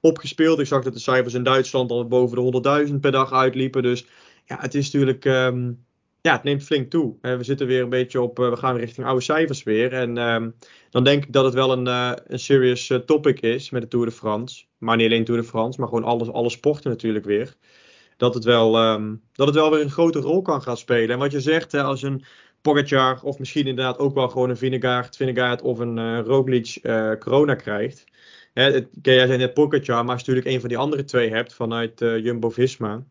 [0.00, 0.58] opgespeeld.
[0.58, 3.82] Ik zag dat de cijfers in Duitsland al boven de 100.000 per dag uitliepen.
[3.82, 4.06] Dus
[4.44, 5.24] ja, het is natuurlijk.
[5.24, 5.84] Um,
[6.20, 7.16] ja, het neemt flink toe.
[7.22, 8.38] Uh, we zitten weer een beetje op.
[8.38, 9.92] Uh, we gaan richting oude cijfers weer.
[9.92, 10.54] En um,
[10.90, 14.06] dan denk ik dat het wel een, uh, een serious topic is met de Tour
[14.06, 14.64] de France.
[14.78, 17.54] Maar niet alleen Tour de France, maar gewoon alle, alle sporten natuurlijk weer.
[18.16, 21.10] Dat het, wel, um, dat het wel weer een grote rol kan gaan spelen.
[21.10, 22.24] En wat je zegt, hè, als een
[22.62, 26.78] Pogacar of misschien inderdaad ook wel gewoon een Vinegaard, Vinegaard of een Roglic
[27.18, 28.04] corona krijgt.
[28.52, 31.30] Hè, het, jij zei net Pogacar, maar als je natuurlijk een van die andere twee
[31.30, 33.04] hebt vanuit Jumbo-Visma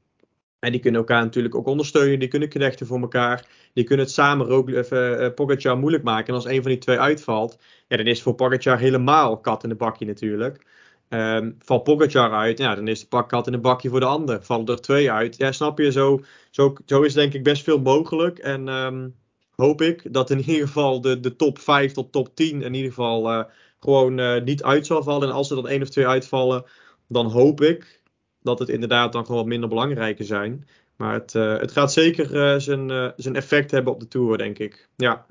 [0.64, 2.20] en die kunnen elkaar natuurlijk ook ondersteunen.
[2.20, 3.46] Die kunnen knechten voor elkaar.
[3.74, 6.28] Die kunnen het samen ook even uh, Pogacar moeilijk maken.
[6.28, 9.70] En als een van die twee uitvalt, ja, dan is voor Pogacar helemaal kat in
[9.70, 10.66] de bakje natuurlijk.
[11.10, 14.06] Um, valt Pogacar uit, ja, dan is de pak kat in een bakje voor de
[14.06, 14.44] ander.
[14.44, 15.38] Vallen er twee uit.
[15.38, 15.92] Ja, snap je?
[15.92, 18.40] Zo, zo, zo is denk ik best veel mogelijk.
[18.40, 19.16] En um,
[19.56, 22.90] hoop ik dat in ieder geval de, de top 5 tot top 10 in ieder
[22.90, 23.46] geval
[23.80, 25.28] gewoon niet uit zal vallen.
[25.28, 26.66] En als er dan één of twee uitvallen,
[27.08, 28.02] dan hoop ik
[28.44, 30.68] dat het inderdaad dan gewoon wat minder belangrijker zijn.
[30.96, 34.38] Maar het, uh, het gaat zeker uh, zijn, uh, zijn effect hebben op de Tour,
[34.38, 34.90] denk ik.
[34.96, 35.26] Ja,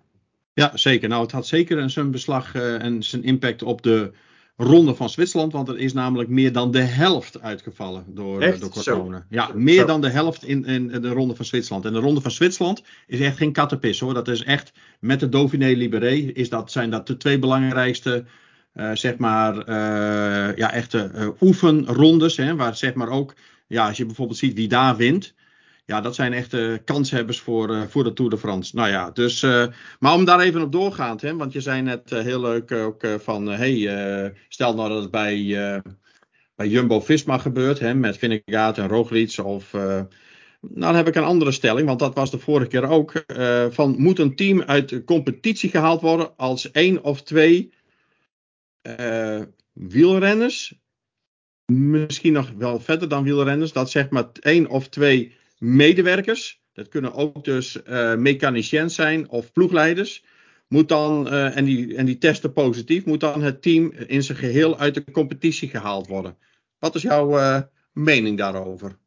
[0.52, 1.08] ja zeker.
[1.08, 4.12] Nou, het had zeker zijn beslag en zijn impact op de
[4.56, 5.52] ronde van Zwitserland.
[5.52, 9.16] Want er is namelijk meer dan de helft uitgevallen door, door corona.
[9.18, 9.24] Zo.
[9.28, 9.86] Ja, meer Zo.
[9.86, 11.84] dan de helft in, in, de ronde van Zwitserland.
[11.84, 14.14] En de ronde van Zwitserland is echt geen kattenpis hoor.
[14.14, 18.24] Dat is echt met de Dauphiné Libéré is dat, zijn dat de twee belangrijkste
[18.92, 22.36] zeg maar, uh, ja, echte uh, oefenrondes.
[22.36, 23.34] Hè, waar zeg maar ook,
[23.66, 25.34] ja, als je bijvoorbeeld ziet wie daar wint.
[25.84, 28.76] Ja, dat zijn echte kanshebbers voor, voor de Tour de France.
[28.76, 29.40] Nou ja, dus,
[29.98, 33.46] maar om daar even op doorgaand, hè, want je zei net heel leuk ook van,
[33.46, 35.82] hey, stel nou dat het bij,
[36.54, 39.72] bij Jumbo-Visma gebeurt, hè, met Vingegaard en Roglic of...
[39.72, 40.06] nou,
[40.60, 43.24] dan heb ik een andere stelling, want dat was de vorige keer ook.
[43.36, 47.72] Uh, van moet een team uit de competitie gehaald worden als één of twee
[48.82, 49.42] uh,
[49.72, 50.74] wielrenners,
[51.72, 57.14] misschien nog wel verder dan wielrenners, dat zeg maar één of twee medewerkers, dat kunnen
[57.14, 60.24] ook dus uh, mechaniciëns zijn of ploegleiders,
[60.68, 64.38] moet dan, uh, en, die, en die testen positief, moet dan het team in zijn
[64.38, 66.38] geheel uit de competitie gehaald worden.
[66.78, 69.00] Wat is jouw mening daarover?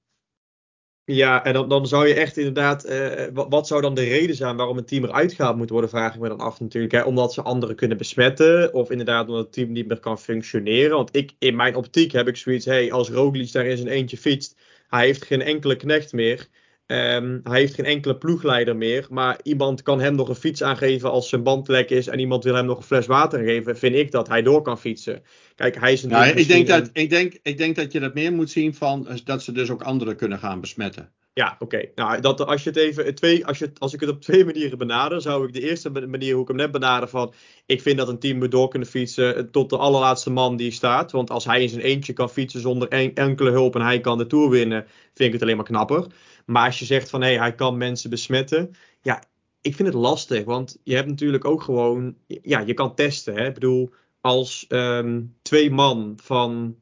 [1.05, 2.87] Ja, en dan, dan zou je echt inderdaad.
[3.33, 6.15] Wat, wat, zou dan de reden zijn waarom een team eruit gehaald moet worden, vraag
[6.15, 6.93] ik me dan af natuurlijk.
[6.93, 7.01] Hè?
[7.01, 8.73] Omdat ze anderen kunnen besmetten.
[8.73, 10.95] Of inderdaad omdat het team niet meer kan functioneren.
[10.95, 12.65] Want ik, in mijn optiek heb ik zoiets.
[12.65, 14.55] Hey, als Roglic daar in zijn eentje fietst.
[14.87, 16.47] Hij heeft geen enkele knecht meer.
[16.87, 19.07] Um, hij heeft geen enkele ploegleider meer.
[19.09, 22.07] Maar iemand kan hem nog een fiets aangeven als zijn band lek is.
[22.07, 23.77] En iemand wil hem nog een fles water geven.
[23.77, 25.23] Vind ik dat hij door kan fietsen.
[25.55, 26.09] Kijk, hij is een.
[26.09, 29.07] Ja, ik, denk dat, ik, denk, ik denk dat je dat meer moet zien van.
[29.23, 31.11] Dat ze dus ook anderen kunnen gaan besmetten.
[31.33, 31.89] Ja, oké.
[31.95, 34.77] Nou, dat, als, je het even, twee, als, je, als ik het op twee manieren
[34.77, 37.33] benader, zou ik de eerste manier, hoe ik hem net benader, van
[37.65, 41.11] ik vind dat een team moet door kunnen fietsen tot de allerlaatste man die staat.
[41.11, 44.27] Want als hij in zijn eentje kan fietsen zonder enkele hulp en hij kan de
[44.27, 46.07] Tour winnen, vind ik het alleen maar knapper.
[46.45, 49.23] Maar als je zegt van hé, hey, hij kan mensen besmetten, ja,
[49.61, 50.43] ik vind het lastig.
[50.43, 53.33] Want je hebt natuurlijk ook gewoon, ja, je kan testen.
[53.33, 53.47] Hè?
[53.47, 53.89] Ik bedoel,
[54.21, 56.75] als ehm, twee man van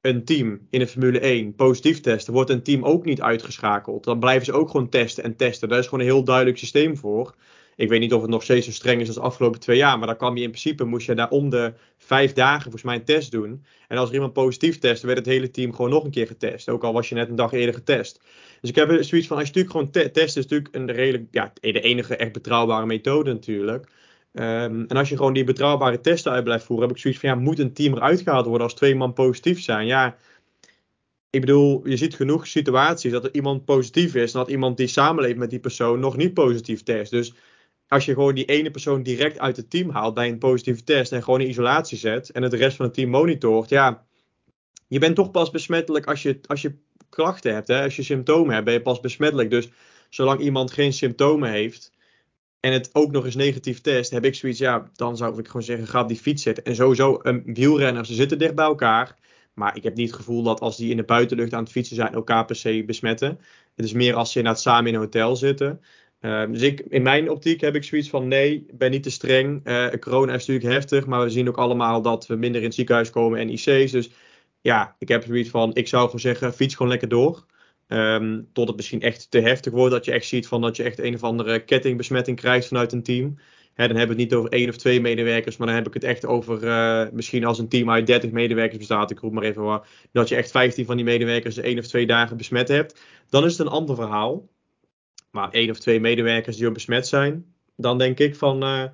[0.00, 4.04] een team in de Formule 1 positief testen, wordt een team ook niet uitgeschakeld.
[4.04, 5.68] Dan blijven ze ook gewoon testen en testen.
[5.68, 7.34] Daar is gewoon een heel duidelijk systeem voor.
[7.76, 9.98] Ik weet niet of het nog steeds zo streng is als de afgelopen twee jaar.
[9.98, 12.94] Maar dan kwam je in principe, moest je daar om de vijf dagen volgens mij
[12.94, 13.64] een test doen.
[13.88, 16.68] En als er iemand positief testte, werd het hele team gewoon nog een keer getest.
[16.68, 18.20] Ook al was je net een dag eerder getest.
[18.60, 21.24] Dus ik heb zoiets van, als je natuurlijk gewoon te test, is natuurlijk een redelijk,
[21.30, 23.86] ja, de enige echt betrouwbare methode natuurlijk.
[24.32, 27.28] Um, en als je gewoon die betrouwbare testen uit blijft voeren, heb ik zoiets van,
[27.28, 29.86] ja, moet een team eruit gehaald worden als twee man positief zijn?
[29.86, 30.16] Ja,
[31.30, 34.86] ik bedoel, je ziet genoeg situaties dat er iemand positief is en dat iemand die
[34.86, 37.10] samenleeft met die persoon nog niet positief test.
[37.10, 37.34] Dus
[37.88, 41.12] als je gewoon die ene persoon direct uit het team haalt bij een positieve test
[41.12, 44.06] en gewoon in isolatie zet en het rest van het team monitort, ja,
[44.88, 47.68] je bent toch pas besmettelijk als je, als je klachten hebt.
[47.68, 47.82] Hè?
[47.82, 49.50] Als je symptomen hebt, ben je pas besmettelijk.
[49.50, 49.68] Dus
[50.08, 51.92] zolang iemand geen symptomen heeft
[52.60, 55.62] en het ook nog eens negatief test, heb ik zoiets, ja, dan zou ik gewoon
[55.62, 56.64] zeggen, ga op die fiets zitten.
[56.64, 59.16] En sowieso, een wielrenner, ze zitten dicht bij elkaar.
[59.54, 61.96] Maar ik heb niet het gevoel dat als die in de buitenlucht aan het fietsen
[61.96, 63.40] zijn, elkaar per se besmetten.
[63.74, 65.80] Het is meer als ze inderdaad samen in een hotel zitten.
[66.24, 69.60] Uh, dus ik, in mijn optiek heb ik zoiets van nee, ben niet te streng.
[69.64, 72.74] Uh, corona is natuurlijk heftig, maar we zien ook allemaal dat we minder in het
[72.74, 73.90] ziekenhuis komen en IC's.
[73.90, 74.10] Dus
[74.60, 77.44] ja, ik heb zoiets van, ik zou gewoon zeggen, fiets gewoon lekker door.
[77.88, 80.82] Um, tot het misschien echt te heftig wordt, dat je echt ziet van dat je
[80.82, 83.38] echt een of andere kettingbesmetting krijgt vanuit een team.
[83.74, 85.94] Hè, dan hebben we het niet over één of twee medewerkers, maar dan heb ik
[85.94, 89.42] het echt over uh, misschien als een team uit 30 medewerkers bestaat, ik roep maar
[89.42, 93.00] even wat, dat je echt 15 van die medewerkers één of twee dagen besmet hebt.
[93.28, 94.48] Dan is het een ander verhaal.
[95.34, 98.84] Maar één of twee medewerkers die ook besmet zijn, dan denk ik van uh,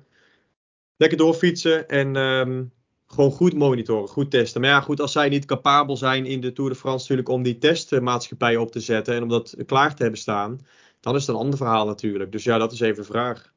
[0.97, 2.71] lekker doorfietsen en um,
[3.07, 4.61] gewoon goed monitoren, goed testen.
[4.61, 7.43] Maar ja, goed, als zij niet capabel zijn in de Tour de France natuurlijk om
[7.43, 10.59] die testmaatschappij op te zetten en om dat klaar te hebben staan,
[10.99, 12.31] dan is het een ander verhaal natuurlijk.
[12.31, 13.53] Dus ja, dat is even de vraag.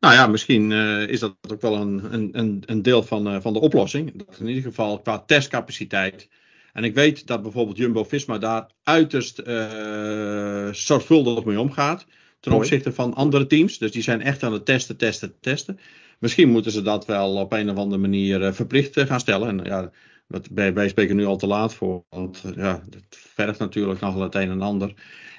[0.00, 3.52] Nou ja, misschien uh, is dat ook wel een, een, een deel van, uh, van
[3.52, 4.24] de oplossing.
[4.26, 6.28] Dat in ieder geval qua testcapaciteit.
[6.72, 12.06] En ik weet dat bijvoorbeeld Jumbo Visma daar uiterst uh, zorgvuldig mee omgaat.
[12.40, 13.78] Ten opzichte van andere teams.
[13.78, 15.78] Dus die zijn echt aan het testen, testen, testen.
[16.18, 19.48] Misschien moeten ze dat wel op een of andere manier uh, verplicht uh, gaan stellen.
[19.48, 19.90] En ja,
[20.28, 22.04] dat, wij, wij, spreken nu al te laat voor.
[22.10, 24.88] Want ja, het vergt natuurlijk nogal het een en ander.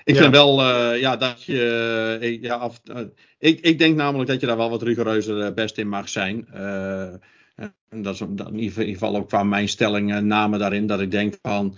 [0.03, 0.21] Ik ja.
[0.21, 0.63] vind wel
[0.95, 2.37] ja, dat je.
[2.41, 2.81] ja, af,
[3.39, 6.47] ik, ik denk namelijk dat je daar wel wat rigoureuzer best in mag zijn.
[7.89, 10.87] En dat is in ieder geval ook qua mijn stelling namen daarin.
[10.87, 11.75] Dat ik denk van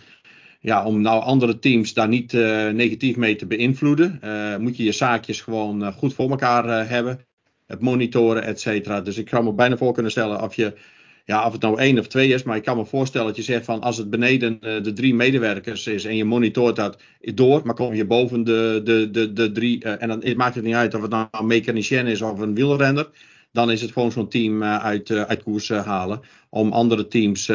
[0.59, 4.83] ja, om nou andere teams daar niet uh, negatief mee te beïnvloeden, uh, moet je
[4.83, 7.19] je zaakjes gewoon goed voor elkaar hebben.
[7.65, 9.01] Het monitoren, et cetera.
[9.01, 10.73] Dus ik kan me bijna voor kunnen stellen of je,
[11.25, 13.41] ja, of het nou één of twee is, maar ik kan me voorstellen dat je
[13.41, 17.75] zegt van als het beneden de drie medewerkers is en je monitort dat door, maar
[17.75, 21.01] kom je boven de, de, de, de drie, en dan maakt het niet uit of
[21.01, 23.09] het nou een mechanicien is of een wielrenner,
[23.53, 27.49] dan is het gewoon zo'n team uit, uit koers halen om andere teams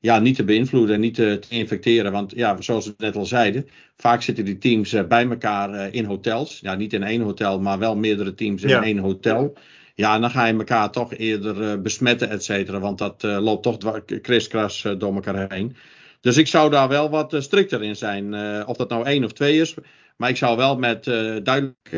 [0.00, 2.12] ja, niet te beïnvloeden en niet te, te, infecteren.
[2.12, 6.60] Want ja, zoals we net al zeiden, vaak zitten die teams bij elkaar in hotels.
[6.60, 8.82] Ja, niet in één hotel, maar wel meerdere teams in ja.
[8.82, 9.56] één hotel.
[9.94, 12.80] Ja, en dan ga je elkaar toch eerder besmetten, et cetera.
[12.80, 15.76] Want dat loopt toch kriskras door elkaar heen.
[16.20, 18.34] Dus ik zou daar wel wat strikter in zijn.
[18.66, 19.74] of dat nou één of twee is.
[20.16, 21.04] Maar ik zou wel met
[21.44, 21.90] duidelijk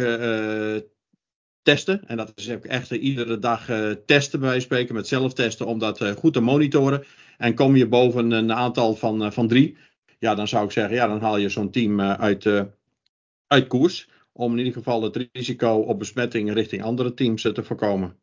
[1.67, 2.09] testen.
[2.09, 3.71] En dat is echt iedere dag
[4.07, 4.95] testen bij spreken.
[4.95, 7.05] Met zelftesten om dat goed te monitoren.
[7.39, 9.77] En kom je boven een aantal van, van drie,
[10.19, 12.47] ja, dan zou ik zeggen, ja, dan haal je zo'n team uit,
[13.47, 14.09] uit koers.
[14.33, 18.17] Om in ieder geval het risico op besmetting richting andere teams te voorkomen.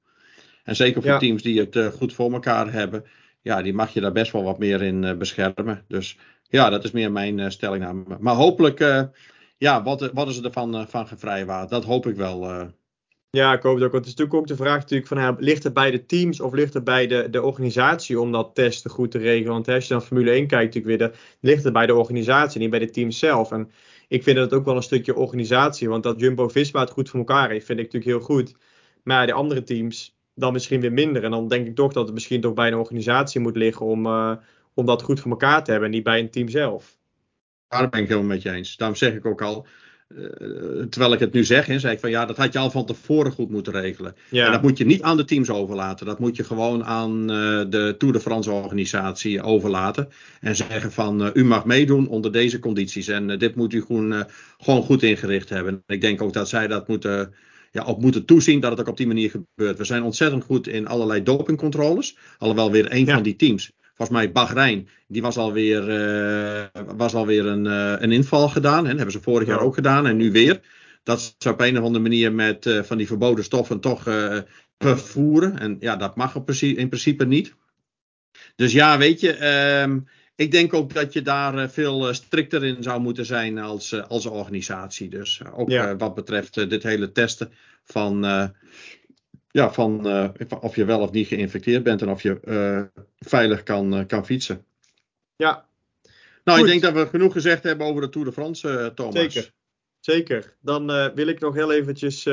[0.63, 1.17] En zeker voor ja.
[1.17, 3.03] teams die het goed voor elkaar hebben,
[3.41, 5.85] ja, die mag je daar best wel wat meer in beschermen.
[5.87, 6.17] Dus
[6.49, 8.17] ja, dat is meer mijn stellingname.
[8.19, 9.07] Maar hopelijk,
[9.57, 11.69] ja, wat, wat is er ervan van gevrijwaard?
[11.69, 12.71] Dat hoop ik wel.
[13.37, 13.91] Ja, ik hoop het ook.
[13.91, 16.53] Want het is natuurlijk ook de vraag natuurlijk van, ligt het bij de teams of
[16.53, 19.53] ligt het bij de, de organisatie om dat testen goed te regelen?
[19.53, 22.69] Want als je dan Formule 1 kijkt natuurlijk weer, ligt het bij de organisatie, niet
[22.69, 23.51] bij de teams zelf.
[23.51, 23.71] En
[24.07, 27.49] ik vind dat ook wel een stukje organisatie, want dat Jumbo-Visma het goed voor elkaar
[27.49, 28.55] heeft, vind ik natuurlijk heel goed.
[29.03, 31.23] Maar de andere teams dan misschien weer minder.
[31.23, 34.05] En dan denk ik toch dat het misschien toch bij een organisatie moet liggen om,
[34.05, 34.35] uh,
[34.73, 36.97] om dat goed voor elkaar te hebben en niet bij een team zelf.
[37.67, 38.77] Daar ben ik helemaal met je eens.
[38.77, 39.65] Daarom zeg ik ook al,
[40.89, 42.85] terwijl ik het nu zeg, hè, zei ik van ja, dat had je al van
[42.85, 44.15] tevoren goed moeten regelen.
[44.29, 44.45] Ja.
[44.45, 46.05] En dat moet je niet aan de teams overlaten.
[46.05, 50.07] Dat moet je gewoon aan de Tour de France organisatie overlaten.
[50.41, 53.07] En zeggen van u mag meedoen onder deze condities.
[53.07, 54.25] En dit moet u gewoon,
[54.57, 55.83] gewoon goed ingericht hebben.
[55.87, 57.33] Ik denk ook dat zij dat moeten
[57.71, 59.77] ja, op moeten toezien dat het ook op die manier gebeurt.
[59.77, 62.17] We zijn ontzettend goed in allerlei dopingcontroles.
[62.37, 63.13] Alhoewel weer een Ja.
[63.13, 68.11] van die teams, volgens mij Bahrein, die was alweer, eh was alweer een, eh, een
[68.11, 68.83] inval gedaan.
[68.83, 68.87] Hè.
[68.89, 69.53] Dat hebben ze vorig Ja.
[69.53, 70.59] jaar ook gedaan en nu weer.
[71.03, 74.03] Dat ze op een of andere manier met eh, van die verboden stoffen toch
[74.77, 75.59] vervoeren.
[75.59, 77.53] En ja, dat mag in principe niet.
[78.55, 79.99] Dus ja, weet je, ehm,
[80.35, 85.09] ik denk ook dat je daar veel strikter in zou moeten zijn als, als organisatie.
[85.09, 85.95] Dus ook Ja.
[85.95, 87.51] wat betreft dit hele testen
[87.83, 88.25] van,
[89.53, 90.29] ja, van eh,
[90.61, 94.25] of je wel of niet geïnfecteerd bent en of je eh, veilig kan, eh, kan
[94.25, 94.65] fietsen.
[95.35, 95.65] Ja,
[96.43, 96.67] Nou, Goed.
[96.67, 99.13] ik denk dat we genoeg gezegd hebben over de Tour de France, Thomas.
[99.15, 99.51] Zeker.
[99.99, 100.55] Zeker.
[100.61, 100.85] Dan
[101.15, 102.23] wil ik nog heel eventjes.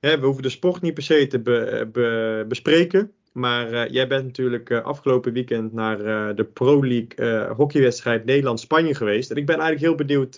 [0.00, 3.12] hè, we hoeven de sport niet per se te be- be- bespreken.
[3.32, 5.98] Maar jij bent natuurlijk afgelopen weekend naar
[6.36, 9.30] de Pro League hockeywedstrijd Nederland-Spanje geweest.
[9.30, 10.34] En ik ben eigenlijk heel benieuwd.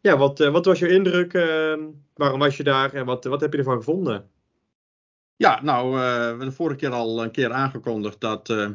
[0.00, 1.32] ja, wat, wat was je indruk?
[1.34, 1.74] eh,
[2.14, 4.30] waarom was je daar en wat, wat heb je ervan gevonden?
[5.38, 8.68] Ja, nou, eh, we hebben de vorige keer al een keer aangekondigd dat eh,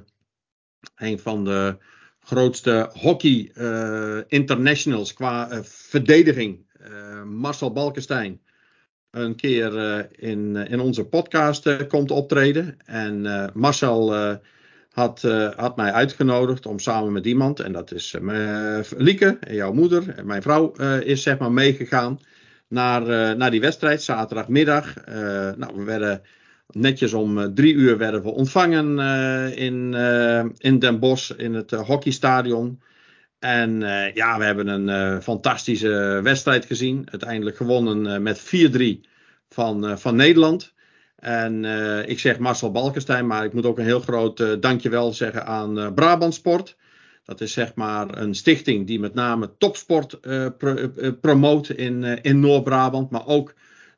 [0.96, 1.78] een van de
[2.20, 6.70] grootste hockey eh, internationals qua verdediging,
[7.26, 8.42] Marcel Balkenstein,
[9.12, 9.74] een keer
[10.12, 12.78] in, in onze podcast komt optreden.
[12.86, 14.14] En Marcel
[14.92, 15.22] had,
[15.56, 18.16] had mij uitgenodigd om samen met iemand, en dat is
[18.98, 22.20] Lieke, jouw moeder, mijn vrouw is zeg maar meegegaan
[22.68, 25.06] naar, naar die wedstrijd, zaterdagmiddag.
[25.56, 26.22] Nou, we werden
[26.72, 31.54] netjes om eh, drie uur werden we ontvangen eh, in, eh, in Den Bosch in
[31.54, 32.82] het hockeystadion.
[33.40, 33.80] En
[34.14, 37.08] ja, we hebben een fantastische wedstrijd gezien.
[37.12, 39.08] Uiteindelijk gewonnen met 4-3
[39.50, 40.74] van, van Nederland.
[41.16, 41.66] En
[42.08, 45.94] ik zeg Marcel Balkenstein, maar ik moet ook een heel groot dankjewel zeggen aan eh,
[45.94, 46.78] Brabant Sport.
[47.24, 50.20] Dat is zeg maar een stichting die met name topsport
[50.58, 50.90] pro-
[51.22, 53.54] promoot in, in Noord-Brabant, maar ook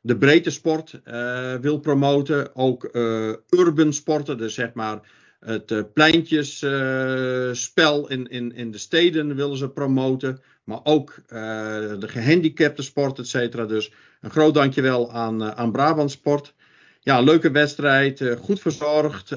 [0.06, 2.56] de breedte sport eh, wil promoten.
[2.56, 5.00] Ook eh, urban sporten, dus zeg maar
[5.40, 10.40] het uh, pleintjesspel in, in, in de steden willen ze promoten.
[10.64, 13.64] Maar ook de gehandicapte sport, et cetera.
[13.64, 16.54] Dus een groot dankjewel aan, aan Brabant Sport.
[17.00, 18.36] Ja, leuke wedstrijd.
[18.40, 19.28] Goed verzorgd.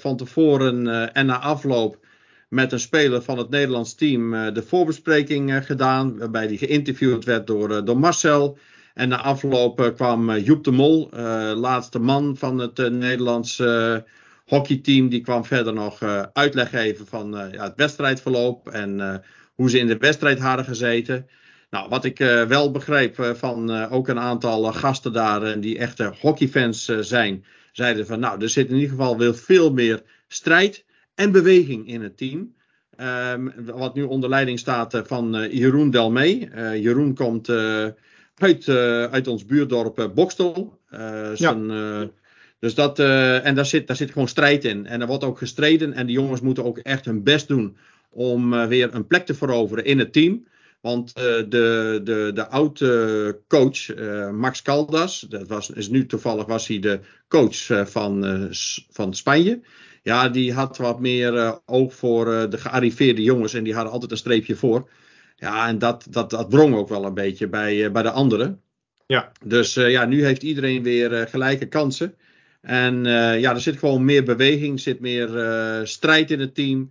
[0.00, 1.98] Van tevoren en na afloop
[2.48, 6.18] met een speler van het Nederlands team de voorbespreking gedaan.
[6.18, 8.58] Waarbij die geïnterviewd werd door, door Marcel.
[9.00, 13.58] En na afloop uh, kwam uh, Joep de Mol, uh, laatste man van het Nederlands
[13.58, 13.96] uh,
[14.46, 15.08] hockeyteam.
[15.08, 19.22] Die kwam verder nog uitleg geven van ja, het wedstrijdverloop en
[19.54, 21.26] hoe ze in de wedstrijd hadden gezeten.
[21.70, 27.44] Nou, wat ik wel begreep van ook een aantal gasten daar die echte hockeyfans zijn,
[27.72, 30.84] zeiden van nou, er zit in ieder geval weer veel meer strijd
[31.14, 32.54] en beweging in het team.
[33.32, 36.48] Um, wat nu onder leiding staat van Jeroen Delmee.
[36.80, 37.48] Jeroen komt
[38.42, 40.78] uit, uh, uit ons buurdorp uh, Bokstel.
[41.34, 42.10] Zijn, ja.
[42.58, 44.86] dus dat, uh, en daar zit, daar zit gewoon strijd in.
[44.86, 45.92] En er wordt ook gestreden.
[45.92, 47.76] En die jongens moeten ook echt hun best doen
[48.10, 50.46] om uh, weer een plek te veroveren in het team.
[50.80, 53.94] Want uh, de, de, de oude coach,
[54.32, 58.48] Max Caldas, dat was, is nu toevallig was hij de coach van,
[58.90, 59.60] van Spanje.
[60.02, 64.16] Ja, die had wat meer oog voor de gearriveerde jongens en die hadden altijd een
[64.16, 64.88] streepje voor.
[65.40, 68.60] Ja, en dat, dat, dat wrong ook wel een beetje bij, uh, bij de anderen.
[69.06, 69.32] Ja.
[69.44, 72.14] Dus uh, ja, nu heeft iedereen weer uh, gelijke kansen.
[72.60, 73.04] En
[73.40, 75.30] ja, er zit gewoon meer beweging, zit meer
[75.84, 76.90] strijd in het team.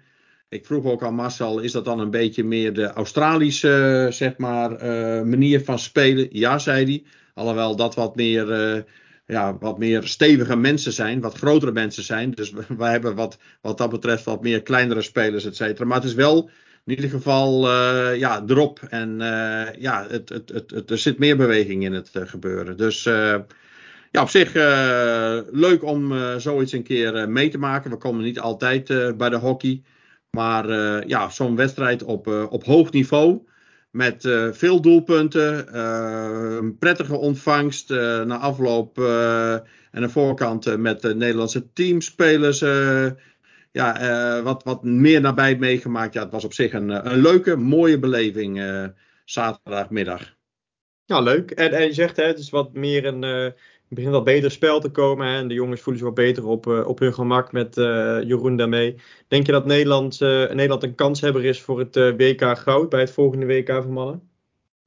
[0.49, 4.71] Ik vroeg ook aan Marcel, is dat dan een beetje meer de Australische, zeg maar,
[4.71, 6.27] uh, manier van spelen?
[6.31, 7.03] Ja, zei hij.
[7.33, 8.81] Alhoewel dat wat meer, uh,
[9.25, 12.31] ja, wat meer stevige mensen zijn, wat grotere mensen zijn.
[12.31, 15.85] Dus wij hebben wat, wat dat betreft wat meer kleinere spelers, et cetera.
[15.85, 16.49] Maar het is wel
[16.89, 18.79] in ieder geval uh, ja, erop.
[18.89, 22.77] En uh, ja, het, het, het, er zit meer beweging in het uh, gebeuren.
[22.77, 23.35] Dus uh,
[24.11, 24.53] ja, op zich
[25.51, 27.91] leuk om zoiets een keer mee te maken.
[27.91, 29.81] We komen niet altijd bij de hockey.
[30.29, 30.67] Maar
[31.07, 33.47] ja, zo'n wedstrijd op, op hoog niveau.
[33.91, 35.77] Met veel doelpunten.
[36.57, 38.97] een prettige ontvangst na afloop.
[39.91, 42.63] en de voorkant met de Nederlandse teamspelers
[43.71, 44.01] ja,
[44.37, 46.13] uh, wat, wat meer nabij meegemaakt.
[46.13, 48.85] Ja, het was op zich een, een leuke, mooie beleving uh,
[49.25, 50.37] zaterdagmiddag.
[51.05, 51.51] Ja, leuk.
[51.51, 53.23] En, en je zegt, hè, het is wat meer een.
[53.23, 53.51] Uh,
[53.87, 55.27] begint wat beter spel te komen.
[55.27, 58.95] Hè, en de jongens voelen zich wat beter op, op hun gemak met Jeroen daarmee.
[59.27, 63.45] Denk je dat Nederland, Nederland een kanshebber is voor het WK Goud bij het volgende
[63.45, 64.29] WK voor mannen?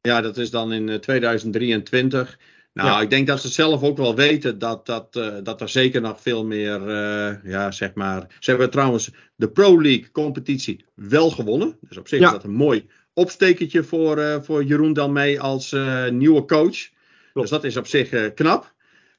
[0.00, 2.38] Ja, dat is dan in 2023.
[2.72, 6.00] Nou, ik denk dat ze zelf ook wel weten dat, dat, uh, dat er zeker
[6.00, 8.26] nog veel meer, uh, ja, zeg maar.
[8.38, 11.76] Ze hebben trouwens de Pro League competitie wel gewonnen.
[11.80, 15.76] Dus op zich is dat een mooi opstekertje voor, uh, voor Jeroen Dalmee als
[16.10, 16.88] nieuwe coach.
[17.32, 18.72] Dus dat is op zich knap.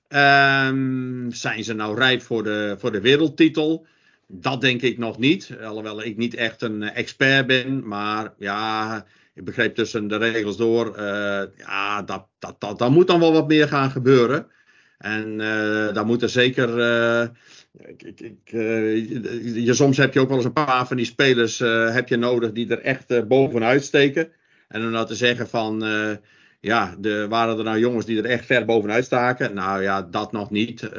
[0.09, 3.85] Um, zijn ze nou rijp voor de, voor de wereldtitel?
[4.27, 5.55] Dat denk ik nog niet.
[5.63, 7.87] Alhoewel ik niet echt een expert ben.
[7.87, 13.07] Maar ja, ik begreep tussen de regels door, uh, ja, dat, dat, dat, dat moet
[13.07, 14.47] dan wel wat meer gaan gebeuren.
[14.97, 16.77] En uh, daar moet er zeker.
[16.77, 17.27] Uh,
[17.87, 18.39] ik, ik,
[19.53, 21.59] je, soms heb je ook wel eens een paar van die spelers
[21.93, 24.31] heb je nodig die er echt bovenuit steken.
[24.67, 25.83] En om nou te zeggen van.
[26.59, 29.53] ja, de, waren er nou jongens die er echt ver bovenuit staken?
[29.53, 30.89] Nou ja, dat nog niet.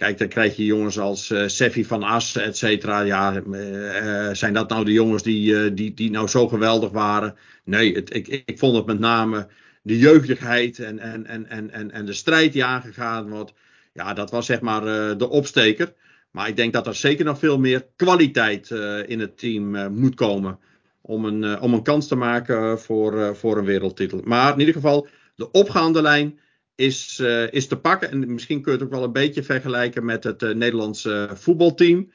[0.00, 3.00] Kijk, dan krijg je jongens als uh, Seffi van As, et cetera.
[3.00, 7.34] Ja, uh, zijn dat nou de jongens die, uh, die, die nou zo geweldig waren?
[7.64, 9.48] Nee, het, ik, ik vond het met name
[9.82, 13.52] de jeugdigheid en, en, en, en, en, en de strijd die aangegaan wordt.
[13.92, 14.84] Ja, dat was zeg maar
[15.18, 15.92] de opsteker.
[16.30, 18.70] Maar ik denk dat er zeker nog veel meer kwaliteit
[19.06, 20.58] in het team moet komen.
[21.00, 24.20] Om een, om een kans te maken voor, voor een wereldtitel.
[24.24, 26.38] Maar in ieder geval, de opgaande lijn
[26.80, 28.10] is, uh, is te pakken.
[28.10, 32.10] En misschien kun je het ook wel een beetje vergelijken met het uh, Nederlandse voetbalteam.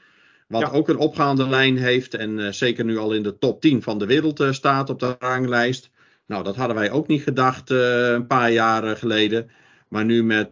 [0.48, 2.14] Wat ook een opgaande lijn heeft.
[2.14, 5.16] En uh, zeker nu al in de top 10 van de wereld staat op de
[5.20, 5.90] ranglijst.
[6.28, 9.50] Nou, dat hadden wij ook niet gedacht een paar jaar geleden.
[9.88, 10.50] Maar nu met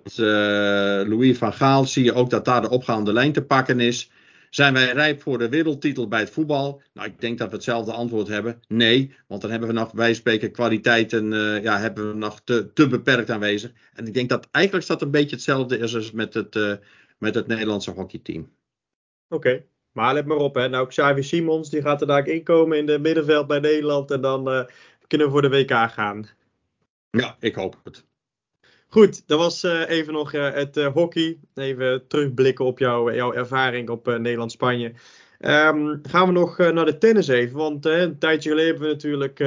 [1.08, 4.12] Louis van Gaal zie je ook dat daar de opgaande lijn te pakken is.
[4.56, 6.82] Zijn wij rijp voor de wereldtitel bij het voetbal?
[6.94, 8.62] Nou, ik denk dat we hetzelfde antwoord hebben.
[8.68, 12.74] Nee, want dan hebben we nog, wij spreken, kwaliteiten, uh, ja, hebben we nog te,
[12.74, 13.72] te beperkt aanwezig.
[13.94, 16.74] En ik denk dat eigenlijk dat een beetje hetzelfde is als met het, uh,
[17.18, 18.42] met het Nederlandse hockeyteam.
[18.42, 19.66] Oké, okay.
[19.92, 20.70] maar let maar op, hè.
[20.70, 24.12] Nou, Xavi Simons, die gaat er daar inkomen in de middenveld bij Nederland.
[24.12, 24.64] En dan uh,
[25.08, 26.28] kunnen we voor de WK gaan.
[27.10, 28.06] Ja, ik hoop het.
[28.94, 31.38] Goed, dat was uh, even nog uh, het uh, hockey.
[31.56, 34.94] Even terugblikken op jou, jouw ervaring op Nederland-Spanje.
[35.40, 37.58] Um, gaan we nog naar de tennis even.
[37.58, 39.38] Want een tijdje geleden hebben we natuurlijk.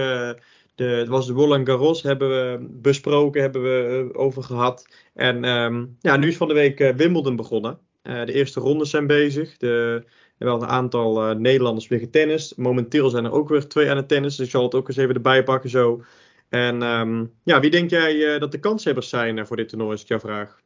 [0.74, 4.86] de, het was de Roland Garros, hebben we besproken, hebben we over gehad.
[5.14, 7.78] En um, ja, nu is van de week Wimbledon begonnen.
[8.02, 9.56] de eerste rondes zijn bezig.
[9.56, 10.04] De,
[10.38, 12.54] er wel een aantal Nederlanders weer getennis.
[12.54, 14.36] Momenteel zijn er ook weer twee aan het tennis.
[14.36, 16.02] Dus ik zal het ook eens even erbij pakken zo.
[16.48, 19.94] En um, ja, wie denk jij uh, dat de kanshebbers zijn uh, voor dit toernooi,
[19.94, 20.64] is het jouw vraag?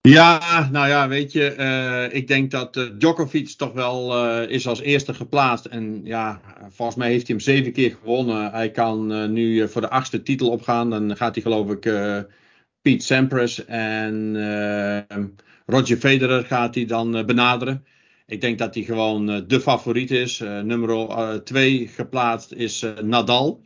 [0.00, 5.14] Ja, nou ja, weet je, uh, ik denk dat Djokovic toch wel is als eerste
[5.14, 5.64] geplaatst.
[5.64, 6.40] En ja,
[6.70, 8.50] volgens mij heeft hij hem zeven keer gewonnen.
[8.50, 10.90] Hij kan nu voor de achtste titel opgaan.
[10.90, 11.80] Dan gaat hij geloof ik
[12.82, 14.36] Pete Sampras en
[15.66, 17.84] Roger Federer gaat hij dan benaderen.
[18.26, 20.38] Ik denk dat hij gewoon de favoriet is.
[20.38, 23.62] nummer twee geplaatst is Nadal.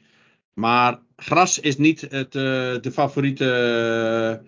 [0.54, 2.42] Maar gras is niet het, uh,
[2.80, 4.42] de favoriete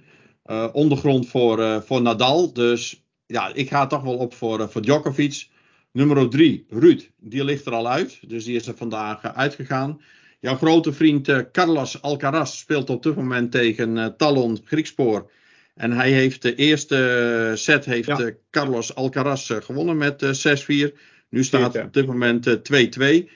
[0.47, 2.53] uh, ondergrond voor, uh, voor Nadal.
[2.53, 5.49] Dus ja, ik ga toch wel op voor, voor Djokovic.
[5.93, 8.19] Nummer 3, Ruud, die ligt er al uit.
[8.29, 10.01] Dus die is er vandaag uitgegaan.
[10.41, 15.31] Jouw grote vriend Carlos Alcaraz speelt op dit moment tegen Talon Griekspoor.
[15.75, 18.31] En hij heeft de eerste set heeft ja.
[18.51, 20.99] Carlos Alcaraz gewonnen met 6-4.
[21.29, 23.29] Nu staat het op dit moment 2-2.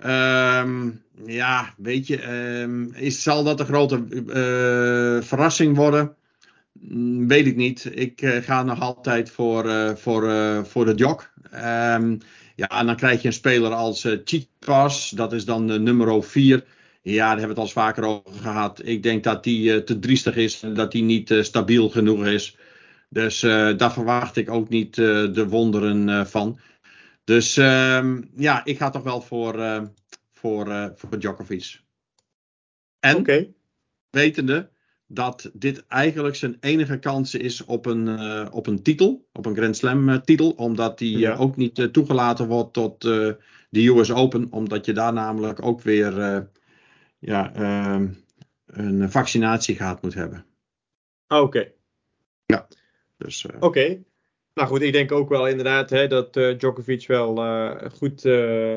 [0.00, 2.28] Um, ja, weet je,
[2.60, 6.14] um, is, zal dat een grote uh, verrassing worden?
[6.72, 7.90] Mm, weet ik niet.
[7.94, 10.22] Ik uh, ga nog altijd voor, uh, voor,
[10.66, 11.30] voor de jog.
[11.54, 12.18] Um,
[12.56, 14.18] ja, en dan krijg je een speler als uh,
[15.10, 16.64] dat is dan nummer 4.
[17.02, 18.80] Ja, daar hebben we het al eens vaker over gehad.
[18.84, 22.56] Ik denk dat die te driestig is en dat die niet stabiel genoeg is.
[23.08, 23.40] Dus
[23.76, 26.58] daar verwacht ik ook niet de wonderen van.
[27.24, 29.82] Dus um, ja, ik ga toch wel voor, uh,
[30.32, 31.80] voor, uh, voor Djokovic.
[33.00, 33.54] En okay.
[34.10, 34.70] wetende
[35.06, 39.56] dat dit eigenlijk zijn enige kans is op een, uh, op een titel, op een
[39.56, 41.36] Grand Slam titel, omdat die ja.
[41.36, 46.48] ook niet toegelaten wordt tot de US Open, omdat je daar namelijk ook weer
[47.18, 48.08] ja, ehm,
[48.66, 50.46] een vaccinatie gehad moet hebben.
[51.28, 51.42] Oké.
[51.42, 51.74] Okay.
[52.46, 52.68] Ja.
[53.16, 53.66] Dus, Oké.
[53.66, 54.04] Okay.
[54.54, 58.76] Nou goed, ik denk ook wel inderdaad hè, dat uh, Djokovic wel uh, goed, uh,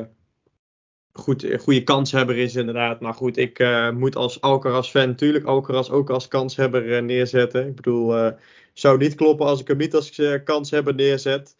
[1.12, 3.00] goed, goede kanshebber is inderdaad.
[3.00, 3.64] Maar goed, ik
[3.94, 7.66] moet als Alcaraz-fan natuurlijk Alcaraz ook als kanshebber neerzetten.
[7.66, 8.32] Ik bedoel,
[8.72, 11.56] zou niet kloppen als ik hem niet als kanshebber neerzet.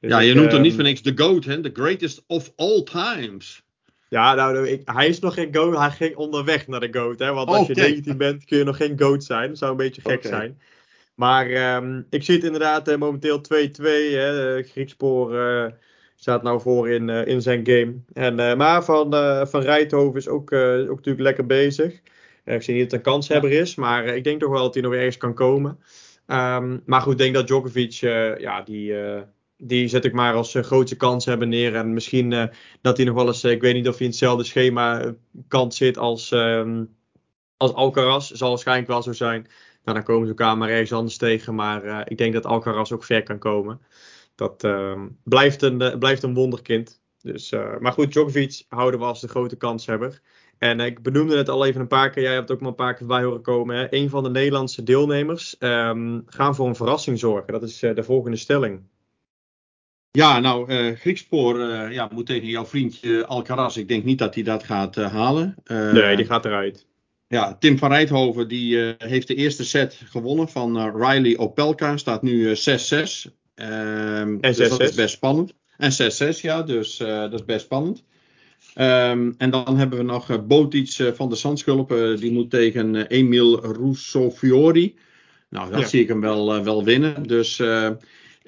[0.00, 1.60] Dus ja, je ik, noemt hem niet van niks de GOAT, hè?
[1.60, 3.62] The greatest of all times.
[4.08, 5.76] Ja, nou, ik, hij is nog geen GOAT.
[5.76, 7.18] Hij ging onderweg naar de GOAT.
[7.18, 7.32] Hè?
[7.32, 7.74] Want als okay.
[7.74, 9.48] je 19 bent, kun je nog geen GOAT zijn.
[9.48, 10.30] Dat zou een beetje gek okay.
[10.30, 10.60] zijn.
[11.18, 13.42] Maar um, ik zie het inderdaad uh, momenteel 2-2.
[14.66, 15.66] Griekspoor uh,
[16.14, 17.94] Staat nou voor in, in zijn game.
[18.12, 19.12] En, maar van,
[19.48, 22.00] van Rijthoven is ook, ook natuurlijk lekker bezig.
[22.44, 24.82] ik zie niet dat het een kanshebber is, maar ik denk toch wel dat hij
[24.82, 25.78] nog ergens kan komen.
[26.26, 27.92] Um, maar goed, ik denk dat Djokovic,
[28.38, 28.94] ja, die,
[29.56, 31.74] die zet ik maar als grootste kans hebben neer.
[31.74, 32.50] En misschien
[32.80, 35.14] dat hij nog wel eens, ik weet niet of hij in hetzelfde schema
[35.48, 36.96] kant zit als, um,
[37.56, 38.30] als Alcaraz.
[38.30, 39.46] Zal waarschijnlijk wel zo zijn.
[39.84, 41.54] Nou, dan komen ze elkaar maar ergens anders tegen.
[41.54, 43.80] Maar ik denk dat Alcaraz ook ver kan komen.
[44.34, 47.00] Dat ehm, blijft, een, blijft een wonderkind.
[47.22, 50.20] Dus, maar goed, Djokovic houden we als de grote kanshebber.
[50.58, 52.22] En ik benoemde het al even een paar keer.
[52.22, 53.76] Jij hebt ook maar een paar keer bij horen komen.
[53.76, 53.86] Hè?
[53.90, 57.52] Een van de Nederlandse deelnemers um, gaan voor een verrassing zorgen.
[57.52, 58.82] Dat is de volgende stelling.
[60.10, 63.76] Ja, nou, uh, Griekspoor uh, ja, moet tegen jouw vriendje Alcaraz.
[63.76, 65.54] Ik denk niet dat hij dat gaat halen.
[65.66, 66.87] nee, die gaat eruit.
[67.28, 71.96] Ja, Tim van Rijthoven die heeft de eerste set gewonnen van Riley Opelka.
[71.96, 73.30] Staat nu 6-6.
[73.54, 74.40] en 6-6.
[74.40, 75.54] Dus dat is best spannend.
[75.76, 75.92] En
[76.36, 78.04] 6-6, ja, dus dat is best spannend.
[78.74, 82.16] Um, en dan hebben we nog Botic van de Zandschulpen.
[82.20, 84.94] die moet tegen Emil Rousseau-Fiori.
[85.48, 85.86] Nou, dat ja.
[85.86, 87.22] zie ik hem wel, wel winnen.
[87.22, 87.60] Dus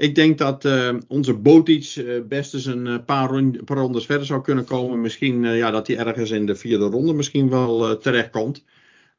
[0.01, 4.07] ik denk dat uh, onze Botic uh, best eens een uh, paar, rond, paar, rondes
[4.07, 5.01] verder zou kunnen komen.
[5.01, 8.65] Misschien ja, dat hij ergens in de vierde ronde misschien wel terechtkomt.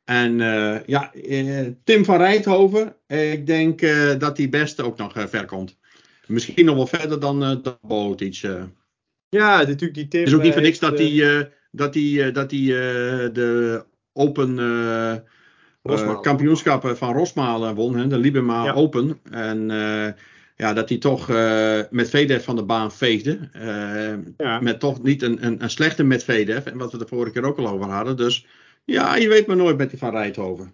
[0.03, 0.37] En
[0.85, 1.11] ja,
[1.83, 3.79] Tim van Rijthoven, ik denk
[4.19, 5.77] dat hij best ook nog ver komt.
[6.27, 8.35] Misschien nog wel verder dan, dan Botic.
[9.29, 10.19] Ja, natuurlijk die Tim.
[10.19, 12.65] Het is ook niet voor niks dat hij, dat hij, dat hij
[13.31, 14.55] de Open
[16.21, 18.73] kampioenschappen van Rosmalen won, hè, de Libema ja.
[18.73, 19.19] Open.
[19.31, 19.69] En
[20.61, 23.49] ja, dat hij toch uh, met VDF van de baan veegde.
[23.55, 24.59] Uh, ja.
[24.59, 26.65] Met toch niet een, een, een slechte met VDF.
[26.65, 28.17] En wat we de vorige keer ook al over hadden.
[28.17, 28.45] Dus
[28.85, 30.71] ja, je weet maar nooit met die van Rijthoven.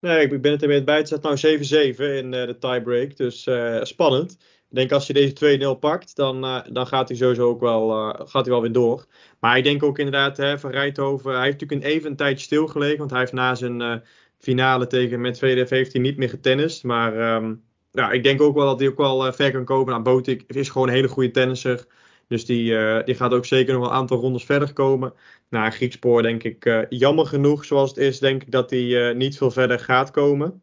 [0.00, 0.96] Nee, ik ben het er mee bij.
[0.96, 3.16] Het staat nou 7-7 in uh, de tiebreak.
[3.16, 3.48] Dus
[3.82, 4.32] spannend.
[4.68, 6.40] Ik denk als je deze 2-0 pakt, dan,
[6.72, 7.88] dan gaat hij sowieso ook wel,
[8.26, 9.06] gaat hij wel weer door.
[9.40, 11.34] Maar ik denk ook inderdaad hè, van Rijthoven.
[11.34, 12.98] Hij heeft natuurlijk een even tijdje stilgelegen.
[12.98, 14.02] Want hij heeft na zijn
[14.38, 16.84] finale tegen Medvedev heeft hij niet meer getennist.
[16.84, 17.64] Maar um,
[17.96, 19.86] ja, ik denk ook wel dat hij ook wel uh, ver kan komen.
[19.86, 21.86] Nou, Botik is gewoon een hele goede tennisser.
[22.28, 25.14] Dus die, uh, die gaat ook zeker nog wel een aantal rondes verder komen.
[25.48, 29.36] Nou, Griekspoor denk ik uh, jammer genoeg zoals het is, denk ik dat hij niet
[29.36, 30.62] veel verder gaat komen.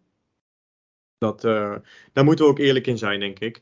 [1.17, 1.41] Dat,
[2.13, 3.61] daar moeten we ook eerlijk in zijn, denk ik.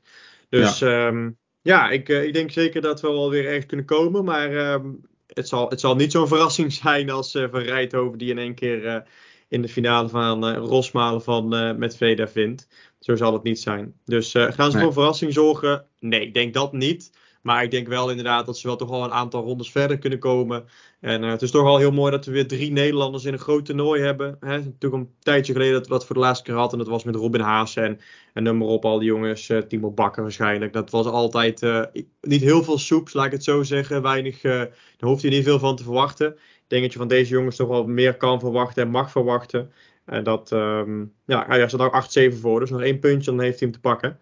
[0.50, 4.24] Dus ja, um, ja ik, ik denk zeker dat we wel weer ergens kunnen komen.
[4.24, 8.38] Maar um, het, zal, het zal niet zo'n verrassing zijn als Van Rijthoven die in
[8.38, 9.06] één keer
[9.48, 12.68] in de finale van Rosmalen van met Veda vindt.
[13.02, 13.94] Zo zal het niet zijn.
[14.06, 14.86] Dus uh, gaan ze nee.
[14.86, 15.86] voor verrassing zorgen?
[16.00, 17.12] Nee, ik denk dat niet.
[17.42, 20.20] Maar ik denk wel inderdaad dat ze wel toch wel een aantal rondes verder kunnen
[20.20, 20.66] komen.
[21.00, 23.40] En uh, het is toch wel heel mooi dat we weer drie Nederlanders in een
[23.40, 24.38] groot toernooi hebben.
[24.40, 26.80] Hè, natuurlijk een tijdje geleden dat we dat voor de laatste keer hadden.
[26.80, 28.00] En dat was met Robin Haas en,
[28.34, 29.50] en noem maar op al die jongens.
[29.50, 30.74] Uh, Timo Bakker waarschijnlijk.
[30.74, 31.84] Dat was altijd uh,
[32.22, 34.02] niet heel veel soeps, laat ik het zo zeggen.
[34.02, 36.28] Weinig, daar hoeft je niet veel van te verwachten.
[36.34, 39.72] Ik denk dat je van deze jongens toch wel meer kan verwachten en mag verwachten.
[40.12, 43.60] En dat, um, ja, hij staat nou 8-7 voor, dus nog één puntje, dan heeft
[43.60, 44.20] hij hem te pakken.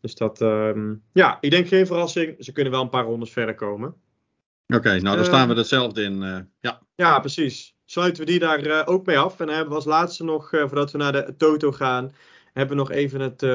[0.00, 2.36] Dus dat, um, ja, ik denk geen verrassing.
[2.38, 3.88] Ze kunnen wel een paar rondes verder komen.
[3.88, 6.22] Oké, okay, nou dan uh, staan we hetzelfde in.
[6.22, 6.80] Uh, ja.
[6.94, 7.76] ja, precies.
[7.84, 9.40] Sluiten we die daar uh, ook mee af.
[9.40, 12.12] En dan hebben we als laatste nog, voordat we naar de Toto gaan,
[12.52, 13.46] hebben we nog even het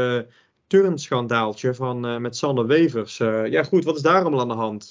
[0.68, 3.18] turnschandaaltje van met Sander Wevers.
[3.46, 4.86] ja, goed, wat is daar allemaal aan de hand?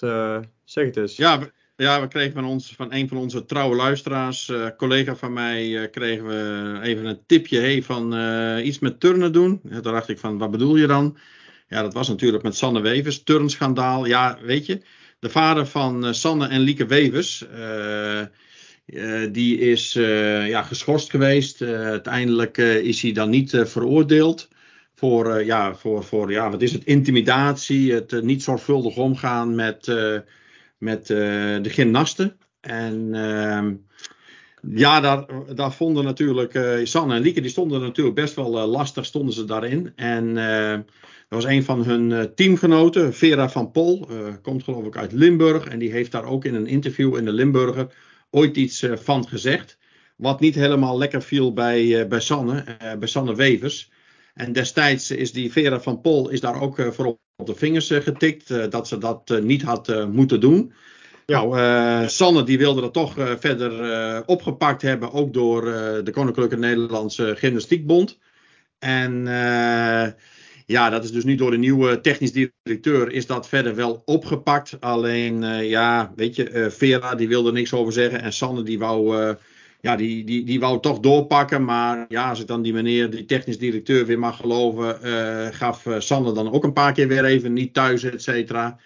[0.65, 1.17] zeg het eens.
[1.17, 1.41] Ja,
[1.79, 5.67] ja, we kregen van, ons, van een van onze trouwe luisteraars, uh, collega van mij,
[5.67, 9.61] uh, kregen we even een tipje hey, van uh, iets met turnen doen.
[9.63, 11.19] Ja, toen dacht ik van, wat bedoel je dan?
[11.69, 14.07] Ja, dat was natuurlijk met Sanne Wevers, turnschandaal.
[14.07, 14.81] Ja, weet je,
[15.19, 17.45] de vader van Sanne en Lieke Wevers,
[19.33, 19.93] die is
[20.47, 21.63] ja, geschorst geweest.
[21.63, 24.49] uiteindelijk is hij dan niet veroordeeld
[24.95, 29.87] voor, ja, voor, voor, ja, wat is het, intimidatie, het niet zorgvuldig omgaan met
[30.79, 31.19] met uh,
[31.63, 32.37] de gymnasten.
[32.61, 33.67] En uh,
[34.75, 38.67] ja, daar, daar vonden natuurlijk uh, Sanne en Lieke, die stonden natuurlijk best wel uh,
[38.67, 39.93] lastig, stonden ze daarin.
[39.97, 40.85] En er
[41.29, 44.09] was een van hun teamgenoten, Vera van Pol,
[44.43, 45.67] komt geloof ik uit Limburg.
[45.67, 47.95] En die heeft daar ook in een interview in de Limburger
[48.31, 49.79] ooit iets van gezegd.
[50.17, 52.65] Wat niet helemaal lekker viel bij, bij Sanne,
[52.99, 53.91] bij Sanne Wevers.
[54.39, 58.01] En destijds is die Vera van Pol is daar ook voor op de vingers eh,
[58.01, 60.73] getikt uh, dat ze dat niet had moeten doen.
[61.27, 61.45] Ja.
[61.45, 65.65] Nou, Sanne die wilde dat toch verder opgepakt hebben, ook door
[66.05, 68.19] de Koninklijke Nederlandse Gymnastiekbond.
[68.79, 69.25] En
[70.67, 74.77] ja, dat is dus nu door de nieuwe technisch directeur is dat verder wel opgepakt.
[74.81, 79.35] Alleen, ja, weet je, Vera die wilde niks over zeggen en Sanne die wou
[79.81, 81.65] ja, die, die, die wou toch doorpakken.
[81.65, 85.87] Maar ja, als ik dan die meneer, die technisch directeur weer mag geloven, uh, gaf
[85.87, 88.79] uh, Sander dan ook een paar keer weer even niet thuis, et cetera.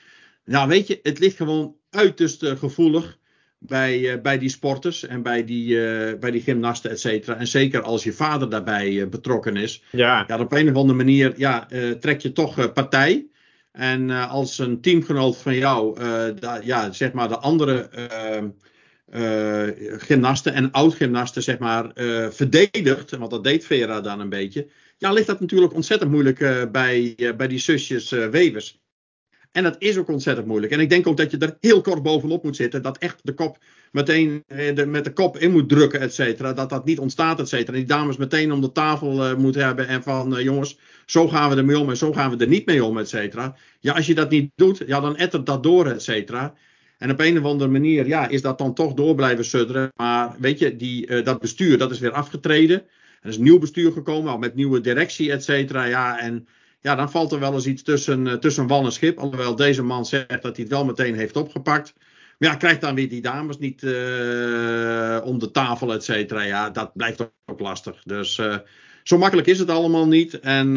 [0.45, 3.18] Nou, weet je, het ligt gewoon uiterst gevoelig
[3.59, 5.76] bij, bij die sporters en bij die,
[6.18, 7.36] bij die gymnasten, et cetera.
[7.36, 9.82] En zeker als je vader daarbij betrokken is.
[9.90, 10.24] Ja.
[10.26, 10.38] ja.
[10.38, 11.68] Op een of andere manier ja,
[12.01, 13.26] trek je toch partij.
[13.72, 16.01] En als een teamgenoot van jou,
[16.62, 17.88] ja, zeg maar de andere
[19.98, 25.12] gymnasten en oud-gymnasten, zeg maar, uh, verdedigt, want dat deed Vera dan een beetje, ja,
[25.12, 28.80] ligt dat natuurlijk ontzettend moeilijk uh, bij, bij die zusjes Wevers.
[29.52, 30.72] En dat is ook ontzettend moeilijk.
[30.72, 33.34] En ik denk ook dat je er heel kort bovenop moet zitten, dat echt de
[33.34, 33.58] kop
[33.90, 34.44] meteen
[34.86, 37.72] met de kop in moet drukken, et cetera, dat dat niet ontstaat, et cetera.
[37.72, 41.56] En die dames meteen om de tafel moeten hebben en van, jongens, zo gaan we
[41.56, 43.56] ermee om en zo gaan we er niet mee om, et cetera.
[43.80, 46.54] Ja, als je dat niet doet, ja, dan ettert dat door, et cetera.
[47.03, 49.92] En op een of andere manier ja, is dat dan toch door blijven sudderen.
[49.96, 52.82] Maar weet je, die, uh, dat bestuur dat is weer afgetreden.
[53.22, 55.84] Er is een nieuw bestuur gekomen, al met nieuwe directie, et cetera.
[55.84, 56.46] Ja, en
[56.80, 59.18] ja, dan valt er wel eens iets tussen, uh, tussen wal en schip.
[59.18, 61.94] Alhoewel deze man zegt dat hij het wel meteen heeft opgepakt.
[62.38, 63.90] Maar ja, krijgt dan weer die dames niet uh,
[65.24, 66.42] om de tafel, et cetera.
[66.42, 68.03] Ja, dat blijft ook lastig.
[68.05, 68.40] Dus
[69.03, 70.40] zo makkelijk is het allemaal niet.
[70.40, 70.74] En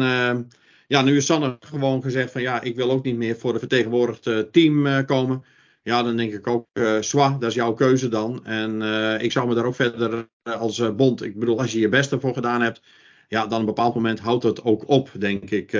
[0.86, 3.58] ja, nu is Sanne gewoon gezegd van ja, ik wil ook niet meer voor de
[3.58, 5.44] vertegenwoordigd team komen.
[5.86, 8.44] Ja, dan denk ik ook, uh, Swa, dat is jouw keuze dan.
[8.44, 11.72] En uh, ik zou me daar ook verder uh, als uh, bond, ik bedoel, als
[11.72, 12.82] je je best ervoor gedaan hebt,
[13.28, 15.70] ja, dan op een bepaald moment houdt het ook op, denk ik.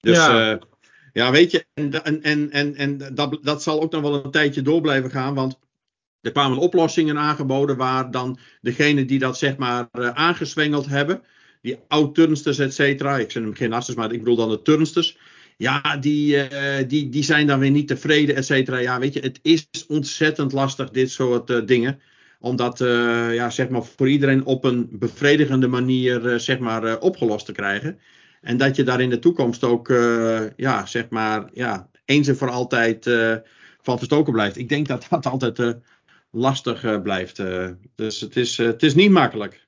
[0.00, 0.58] dus ja.
[1.12, 4.62] ja, weet je, en, en, en, en dat, dat zal ook nog wel een tijdje
[4.62, 5.58] door blijven gaan, want
[6.20, 11.22] er kwamen oplossingen aangeboden waar dan degene die dat zeg maar aangeswengeld hebben,
[11.62, 15.18] die oud-turnsters, et cetera, ik zeg hem geen asters, maar ik bedoel dan de turnsters,
[15.56, 16.48] ja, die, uh,
[16.88, 18.78] die, die zijn dan weer niet tevreden, et cetera.
[18.78, 22.00] Ja, weet je, het is ontzettend lastig, dit soort uh, dingen.
[22.40, 27.52] Omdat, uh, ja, zeg maar, voor iedereen op een bevredigende manier, zeg maar, opgelost te
[27.52, 27.98] krijgen.
[28.40, 29.88] En dat je daar in de toekomst ook,
[30.56, 33.10] ja, zeg maar, ja, eens en voor altijd
[33.82, 34.56] van verstoken blijft.
[34.56, 35.76] Ik denk dat dat altijd
[36.30, 37.42] lastig blijft.
[37.94, 39.63] dus het is, het is niet makkelijk.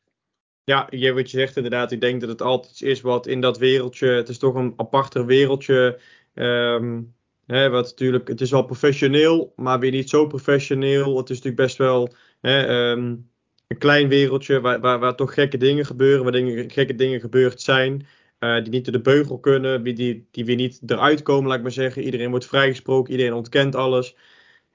[0.66, 1.92] Ja, wat je zegt inderdaad.
[1.92, 4.08] Ik denk dat het altijd is wat in dat wereldje.
[4.08, 6.00] Het is toch een aparter wereldje.
[6.34, 7.14] Um,
[7.46, 11.16] hè, wat natuurlijk, het is wel professioneel, maar weer niet zo professioneel.
[11.16, 13.30] Het is natuurlijk best wel hè, um,
[13.66, 16.22] een klein wereldje waar, waar, waar, toch gekke dingen gebeuren.
[16.22, 18.06] Waar dingen, gekke dingen gebeurd zijn.
[18.40, 19.82] Uh, die niet door de beugel kunnen.
[19.82, 22.02] Die, die, weer niet eruit komen, laat ik maar zeggen.
[22.02, 23.12] Iedereen wordt vrijgesproken.
[23.12, 24.16] Iedereen ontkent alles.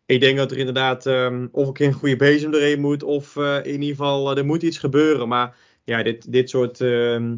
[0.06, 3.04] Ik denk dat er inderdaad um, of een keer een goede bezem erheen moet.
[3.04, 5.28] Of uh, in ieder geval, uh, er moet iets gebeuren.
[5.28, 7.34] Maar ja, dit, dit soort uh,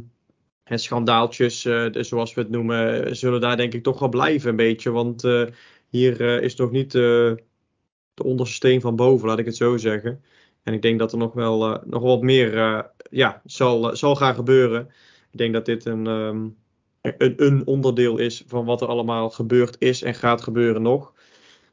[0.65, 4.91] schandaaltjes, uh, zoals we het noemen, zullen daar denk ik toch wel blijven een beetje.
[4.91, 5.47] Want uh,
[5.89, 7.37] hier is nog niet de
[8.23, 10.23] onderste steen van boven, laat ik het zo zeggen.
[10.63, 12.53] En ik denk dat er nog wel, nog wat meer
[13.09, 14.89] ja, zal, zal gaan gebeuren.
[15.31, 16.55] Ik denk dat dit een, um,
[17.01, 21.13] een, een, onderdeel is van wat er allemaal gebeurd is en gaat gebeuren nog.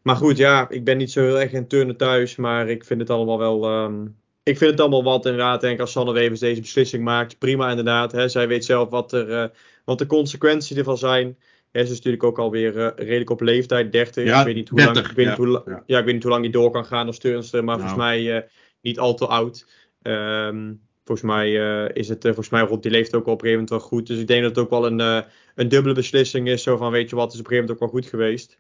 [0.02, 3.00] Maar goed, ja, ik ben niet zo heel erg in turnen thuis, maar ik vind
[3.00, 3.82] het allemaal wel...
[3.82, 5.60] Um, ik vind het allemaal wat inderdaad.
[5.60, 7.38] Denk als Sanne Wevers deze beslissing maakt.
[7.38, 8.12] Prima inderdaad.
[8.12, 8.28] Hè.
[8.28, 9.44] Zij weet zelf wat, er, uh,
[9.84, 11.38] wat de consequenties ervan zijn.
[11.72, 14.24] Ja, ze is natuurlijk ook alweer uh, redelijk op leeftijd, 30.
[14.24, 15.82] Ja, ik weet niet hoe 30, lang, ik weet ja, niet hoe, ja.
[15.86, 17.64] ja, ik weet niet hoe lang die door kan gaan als turnster.
[17.64, 17.88] Maar Nou.
[17.88, 18.42] volgens mij uh,
[18.80, 19.66] niet al te oud.
[20.02, 21.52] Um, volgens mij
[21.92, 24.06] is het volgens mij rond die leeftijd ook wel op een gegeven moment wel goed.
[24.06, 25.24] Dus ik denk dat het ook wel een,
[25.54, 26.62] een dubbele beslissing is.
[26.62, 28.58] Zo van weet je wat, is op een gegeven moment ook wel goed geweest.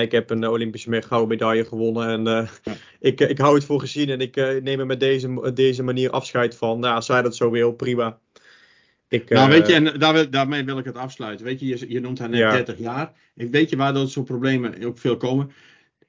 [0.00, 2.72] Ik heb een Olympische gouden medaille gewonnen en uh, Ja.
[3.00, 6.10] ik, ik hou het voor gezien en ik uh, neem er met deze, deze manier
[6.10, 6.80] afscheid van.
[6.80, 8.18] Nou, zij dat zo wil, prima.
[9.08, 11.46] Ik, Nou, uh, weet je, en daar, daarmee wil ik het afsluiten.
[11.46, 12.50] Weet je, je, je noemt haar net Ja.
[12.52, 13.12] 30 jaar.
[13.36, 15.52] En weet je waar dat soort problemen ook veel komen?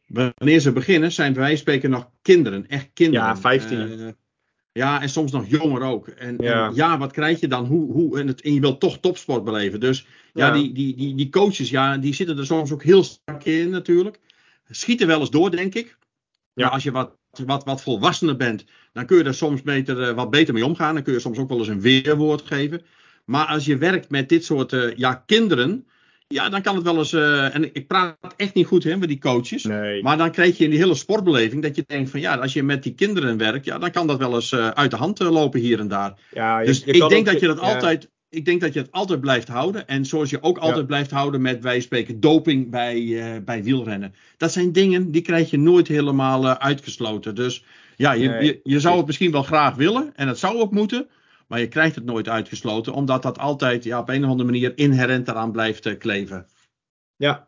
[0.08, 2.68] Wanneer ze beginnen, zijn van spreken nog kinderen.
[2.68, 3.28] Echt kinderen.
[3.28, 4.16] Ja, 15.
[4.74, 6.08] Ja, en soms nog jonger ook.
[6.08, 6.98] En en Ja.
[6.98, 7.66] wat krijg je dan?
[7.66, 9.80] Hoe, hoe, en, het, en je wilt toch topsport beleven.
[9.80, 10.54] Dus ja, Ja.
[10.54, 14.20] Die, die, die, die coaches, ja, die zitten er soms ook heel strak in natuurlijk.
[14.70, 15.98] Schieten wel eens door, denk ik.
[16.54, 16.64] Ja.
[16.64, 20.16] Maar als je wat, wat, wat volwassener bent, dan kun je er soms beter, eh,
[20.16, 20.94] wat beter mee omgaan.
[20.94, 22.82] Dan kun je soms ook wel eens een weerwoord geven.
[23.26, 25.88] Maar als je werkt met dit soort eh, ja, kinderen,
[26.34, 27.14] ja, dan kan het wel eens.
[27.14, 29.64] eh, en ik praat echt niet goed hè, met die coaches.
[29.64, 30.04] nee.
[30.04, 32.64] Maar dan krijg je in die hele sportbeleving dat je denkt van ja, als je
[32.64, 35.32] met die kinderen werkt, ja, dan kan dat wel eens eh, uit de hand eh,
[35.32, 36.14] lopen hier en daar.
[36.34, 37.74] ja, je- Dus je ik denk ook- dat je dat ja.
[37.74, 38.12] altijd.
[38.30, 39.88] Ik denk dat je het altijd blijft houden.
[39.88, 44.14] En zoals je ook altijd blijft houden met wij spreken doping bij, bij wielrennen.
[44.38, 47.36] Dat zijn dingen die krijg je nooit helemaal uitgesloten.
[47.36, 47.64] Dus
[47.96, 48.44] ja, je, Nee.
[48.46, 50.12] je, je zou het misschien wel graag willen.
[50.16, 51.08] En het zou ook moeten.
[51.54, 52.94] Maar je krijgt het nooit uitgesloten.
[52.94, 56.48] Omdat dat altijd ja, op een of andere manier inherent eraan blijft eh, kleven.
[57.16, 57.48] Ja,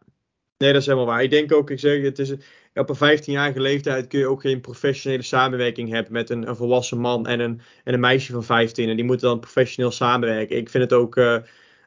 [0.57, 1.23] nee, dat is helemaal waar.
[1.23, 2.31] Ik denk ook, ik zeg, het is,
[2.73, 6.97] op een 15-jarige leeftijd kun je ook geen professionele samenwerking hebben met een, een volwassen
[6.97, 8.89] man en een, en een meisje van 15.
[8.89, 10.57] En die moeten dan professioneel samenwerken.
[10.57, 11.37] Ik vind het ook eh,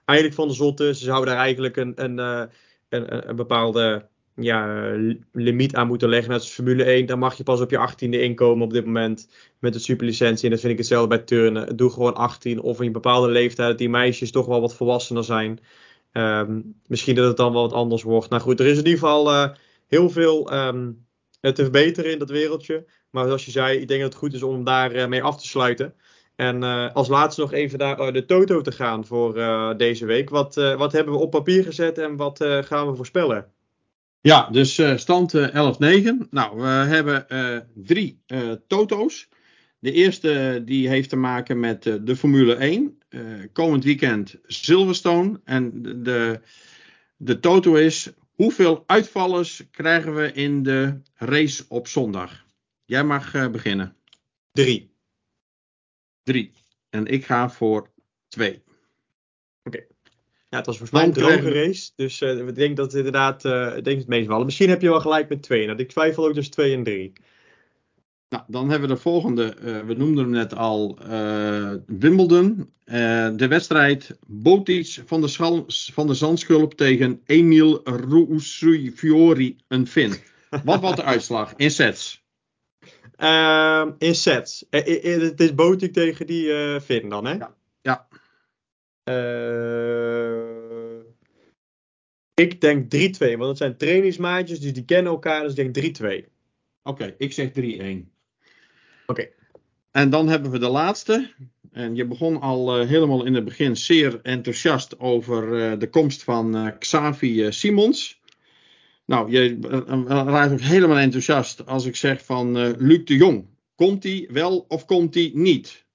[0.04, 0.94] eigenlijk van de zotte.
[0.94, 2.42] Ze zouden daar eigenlijk een, een, eh,
[2.88, 4.08] een, een bepaalde
[4.40, 4.92] ja,
[5.32, 6.30] limiet aan moeten leggen.
[6.30, 9.28] Net als Formule 1, dan mag je pas op je 18e inkomen op dit moment
[9.58, 10.44] met de superlicentie.
[10.44, 11.76] En dat vind ik hetzelfde bij turnen.
[11.76, 15.24] Doe gewoon 18 of in een bepaalde leeftijd dat die meisjes toch wel wat volwassener
[15.24, 15.60] zijn.
[16.12, 18.30] Ehm, misschien dat het dan wel wat anders wordt.
[18.30, 19.48] Nou goed, er is in ieder geval uh,
[19.86, 21.06] heel veel um,
[21.40, 22.86] te verbeteren in dat wereldje.
[23.10, 25.46] Maar zoals je zei, ik denk dat het goed is om daarmee mee af te
[25.46, 25.94] sluiten.
[26.36, 29.34] En uh, als laatste nog even naar de Toto te gaan voor
[29.76, 30.30] deze week.
[30.30, 33.52] Wat, wat hebben we op papier gezet en wat gaan we voorspellen?
[34.20, 36.28] Ja, dus uh, stand uh, 11-9.
[36.30, 38.22] Nou, we hebben uh, drie
[38.66, 39.28] toto's.
[39.78, 42.98] De eerste die heeft te maken met de Formule 1.
[43.52, 45.40] komend weekend Silverstone.
[45.44, 46.40] En de,
[47.16, 52.44] de toto is, hoeveel uitvallers krijgen we in de race op zondag?
[52.84, 53.96] Jij mag beginnen.
[54.52, 54.94] Drie.
[56.22, 56.52] Drie.
[56.90, 57.90] En ik ga voor
[58.28, 58.62] twee.
[60.50, 61.90] Ja, het was volgens mij een droge race.
[61.96, 64.88] Dus uh, ik denk dat het inderdaad uh, ik denk het meest Misschien heb je
[64.88, 65.66] wel gelijk met twee.
[65.66, 67.12] Nou, ik twijfel ook dus twee en drie.
[68.28, 69.56] Nou, dan hebben we de volgende.
[69.62, 70.98] Uh, we noemden hem net al.
[71.86, 72.72] Wimbledon.
[73.36, 77.82] de wedstrijd Botic van de, Schal van de Zandschulp tegen Emil
[78.94, 80.12] Fiori, een Fin.
[80.64, 82.26] Wat was de uitslag in sets?
[83.16, 84.64] Ehm, in sets.
[84.70, 87.32] het is Botic tegen die Fin dan, hè?
[87.32, 87.54] Ja.
[87.82, 88.08] ja.
[89.08, 90.37] Uh,
[92.38, 96.28] ik denk 3-2, want het zijn trainingsmaatjes, dus die kennen elkaar, dus ik denk 3-2.
[96.82, 97.52] Oké, ik zeg 3-1.
[97.52, 98.04] Oké.
[99.06, 99.32] Okay.
[99.90, 101.30] En dan hebben we de laatste.
[101.72, 106.22] En je begon al uh, helemaal in het begin zeer enthousiast over uh, de komst
[106.22, 108.20] van uh, Xavi Simons.
[109.04, 109.58] Nou, je
[110.06, 113.46] raakt ook helemaal enthousiast als ik zeg van Luc de Jong.
[113.74, 115.86] Komt hij wel of komt hij niet?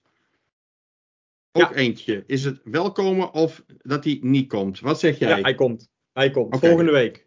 [1.52, 1.74] Ook ja.
[1.74, 2.24] eentje.
[2.28, 4.80] Is het welkomen of dat hij niet komt?
[4.80, 5.30] Wat zeg jij?
[5.30, 5.92] Ja, hij komt.
[6.14, 6.56] Hij komt.
[6.56, 6.70] Okay.
[6.70, 7.26] Volgende week.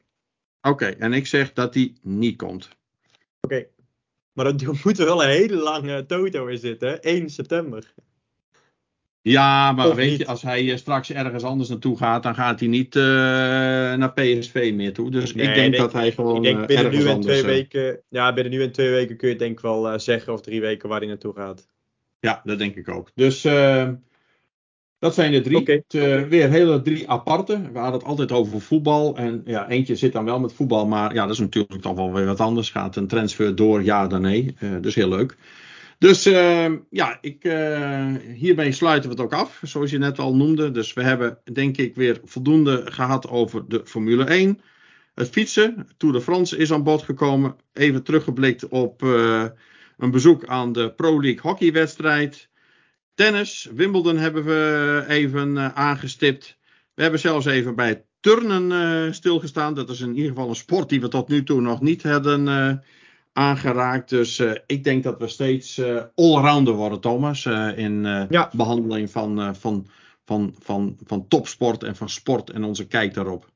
[0.60, 0.96] Oké, okay.
[0.98, 2.68] en ik zeg dat hij niet komt.
[3.40, 3.54] Oké.
[3.54, 3.68] Okay.
[4.32, 6.94] Maar dat moet er wel een hele lange toto in zitten, hè?
[6.94, 7.94] 1 september.
[9.22, 10.18] Ja, maar of weet niet.
[10.18, 13.02] je, als hij uh, straks ergens anders naartoe gaat, dan gaat hij niet uh,
[13.94, 15.10] naar PSV meer toe.
[15.10, 16.36] Dus nee, ik denk, denk, dat hij gewoon.
[16.36, 18.00] Ik denk uh, binnen nu en twee weken.
[18.08, 20.88] Ja, binnen nu en twee weken kun je denk ik wel zeggen of drie weken
[20.88, 21.68] waar hij naartoe gaat.
[22.20, 23.10] Ja, dat denk ik ook.
[23.14, 23.94] Dus ehm,
[24.98, 25.56] dat zijn de drie.
[25.56, 25.84] Okay.
[25.94, 27.60] Uh, weer hele drie aparte.
[27.72, 29.16] We hadden het altijd over voetbal.
[29.16, 30.86] En ja, eentje zit dan wel met voetbal.
[30.86, 32.70] Maar ja, dat is natuurlijk toch wel weer wat anders.
[32.70, 34.56] Gaat een transfer door, ja dan nee.
[34.60, 35.36] Uh, dus heel leuk.
[35.98, 37.42] Dus uh, ja, ik,
[38.34, 39.60] hiermee sluiten we het ook af.
[39.62, 40.70] Zoals je net al noemde.
[40.70, 44.60] Dus we hebben denk ik weer voldoende gehad over de Formule 1.
[45.14, 45.88] Het fietsen.
[45.96, 47.56] Tour de France is aan bod gekomen.
[47.72, 49.02] Even teruggeblikt op
[49.96, 52.48] een bezoek aan de Pro League hockeywedstrijd.
[53.16, 56.58] Tennis, Wimbledon hebben we even uh, aangestipt.
[56.94, 59.74] We hebben zelfs even bij turnen uh, stilgestaan.
[59.74, 62.46] Dat is in ieder geval een sport die we tot nu toe nog niet hadden
[62.46, 62.72] uh,
[63.32, 64.08] aangeraakt.
[64.08, 65.80] Dus ik denk dat we steeds
[66.14, 67.46] allrounder worden, Thomas.
[67.76, 68.50] in ja.
[68.52, 69.86] behandeling van, van,
[70.24, 73.50] van, van, van topsport en van sport en onze kijk daarop.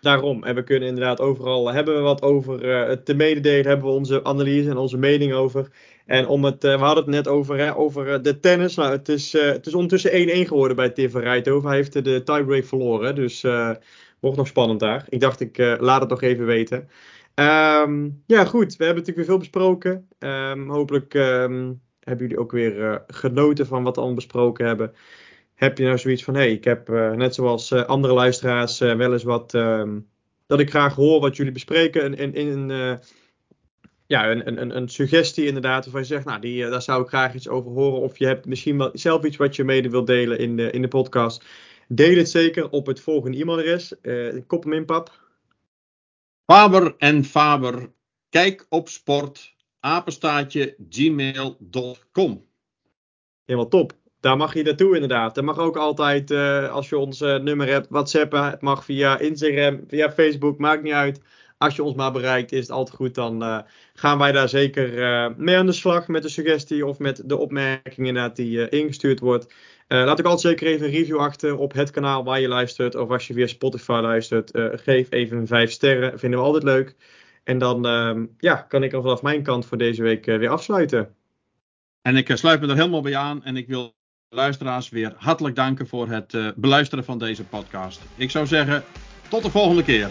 [0.00, 0.44] Daarom.
[0.44, 2.58] En we kunnen inderdaad overal hebben we wat over
[3.02, 3.66] te mededelen.
[3.66, 5.68] Hebben we onze analyse en onze mening over.
[6.06, 8.74] En om het, uh, we hadden het net over, over uh, de tennis.
[8.74, 11.68] Nou, het is, uh, het is ondertussen 1-1 geworden bij Tim van Rijthoven.
[11.68, 13.14] Hij heeft de tiebreak verloren.
[13.14, 13.40] Dus
[14.20, 15.06] wordt nog spannend daar.
[15.08, 16.88] Ik dacht, ik laat het nog even weten.
[17.34, 18.76] Um, ja, goed.
[18.76, 20.08] We hebben natuurlijk weer veel besproken.
[20.18, 24.92] Um, hopelijk um, hebben jullie ook weer genoten van wat we allemaal besproken hebben.
[25.54, 29.22] Heb je nou zoiets van, hé, hey, ik heb net zoals andere luisteraars wel eens
[29.22, 29.50] wat...
[30.46, 32.70] dat ik graag hoor wat jullie bespreken in, in,
[34.06, 37.08] ja, een, een, een suggestie inderdaad, waarvan je zegt, nou, die, uh, daar zou ik
[37.08, 38.00] graag iets over horen.
[38.00, 40.82] Of je hebt misschien wel zelf iets wat je mede wilt delen in de, in
[40.82, 41.44] de podcast.
[41.88, 43.94] Deel het zeker op het volgende e-mailadres.
[44.02, 45.24] Uh, kop hem in, pap.
[46.44, 47.92] Faber en Faber,
[48.28, 52.46] kijk op sport, apenstaatje, gmail.com.
[53.44, 53.92] Helemaal top.
[54.20, 55.34] Daar mag je naartoe inderdaad.
[55.34, 58.44] Dat mag ook altijd, uh, als je ons nummer hebt, whatsappen.
[58.44, 61.20] Het mag via Instagram, via Facebook, maakt niet uit
[61.58, 63.14] als je ons maar bereikt, is het altijd goed.
[63.14, 63.58] Dan uh,
[63.94, 67.36] gaan wij daar zeker uh, mee aan de slag met de suggestie of met de
[67.36, 69.54] opmerking inderdaad die uh, ingestuurd wordt.
[69.88, 72.94] laat ik altijd zeker even een review achter op het kanaal waar je luistert.
[72.94, 76.18] Of als je via Spotify luistert, geef even 5 sterren.
[76.18, 76.96] Vinden we altijd leuk.
[77.44, 81.14] En dan ehm, ja, kan ik er vanaf mijn kant voor deze week weer afsluiten.
[82.02, 83.44] En ik sluit me er helemaal bij aan.
[83.44, 83.94] En ik wil
[84.28, 88.00] luisteraars weer hartelijk danken voor het beluisteren van deze podcast.
[88.16, 88.84] Ik zou zeggen,
[89.28, 90.10] tot de volgende keer.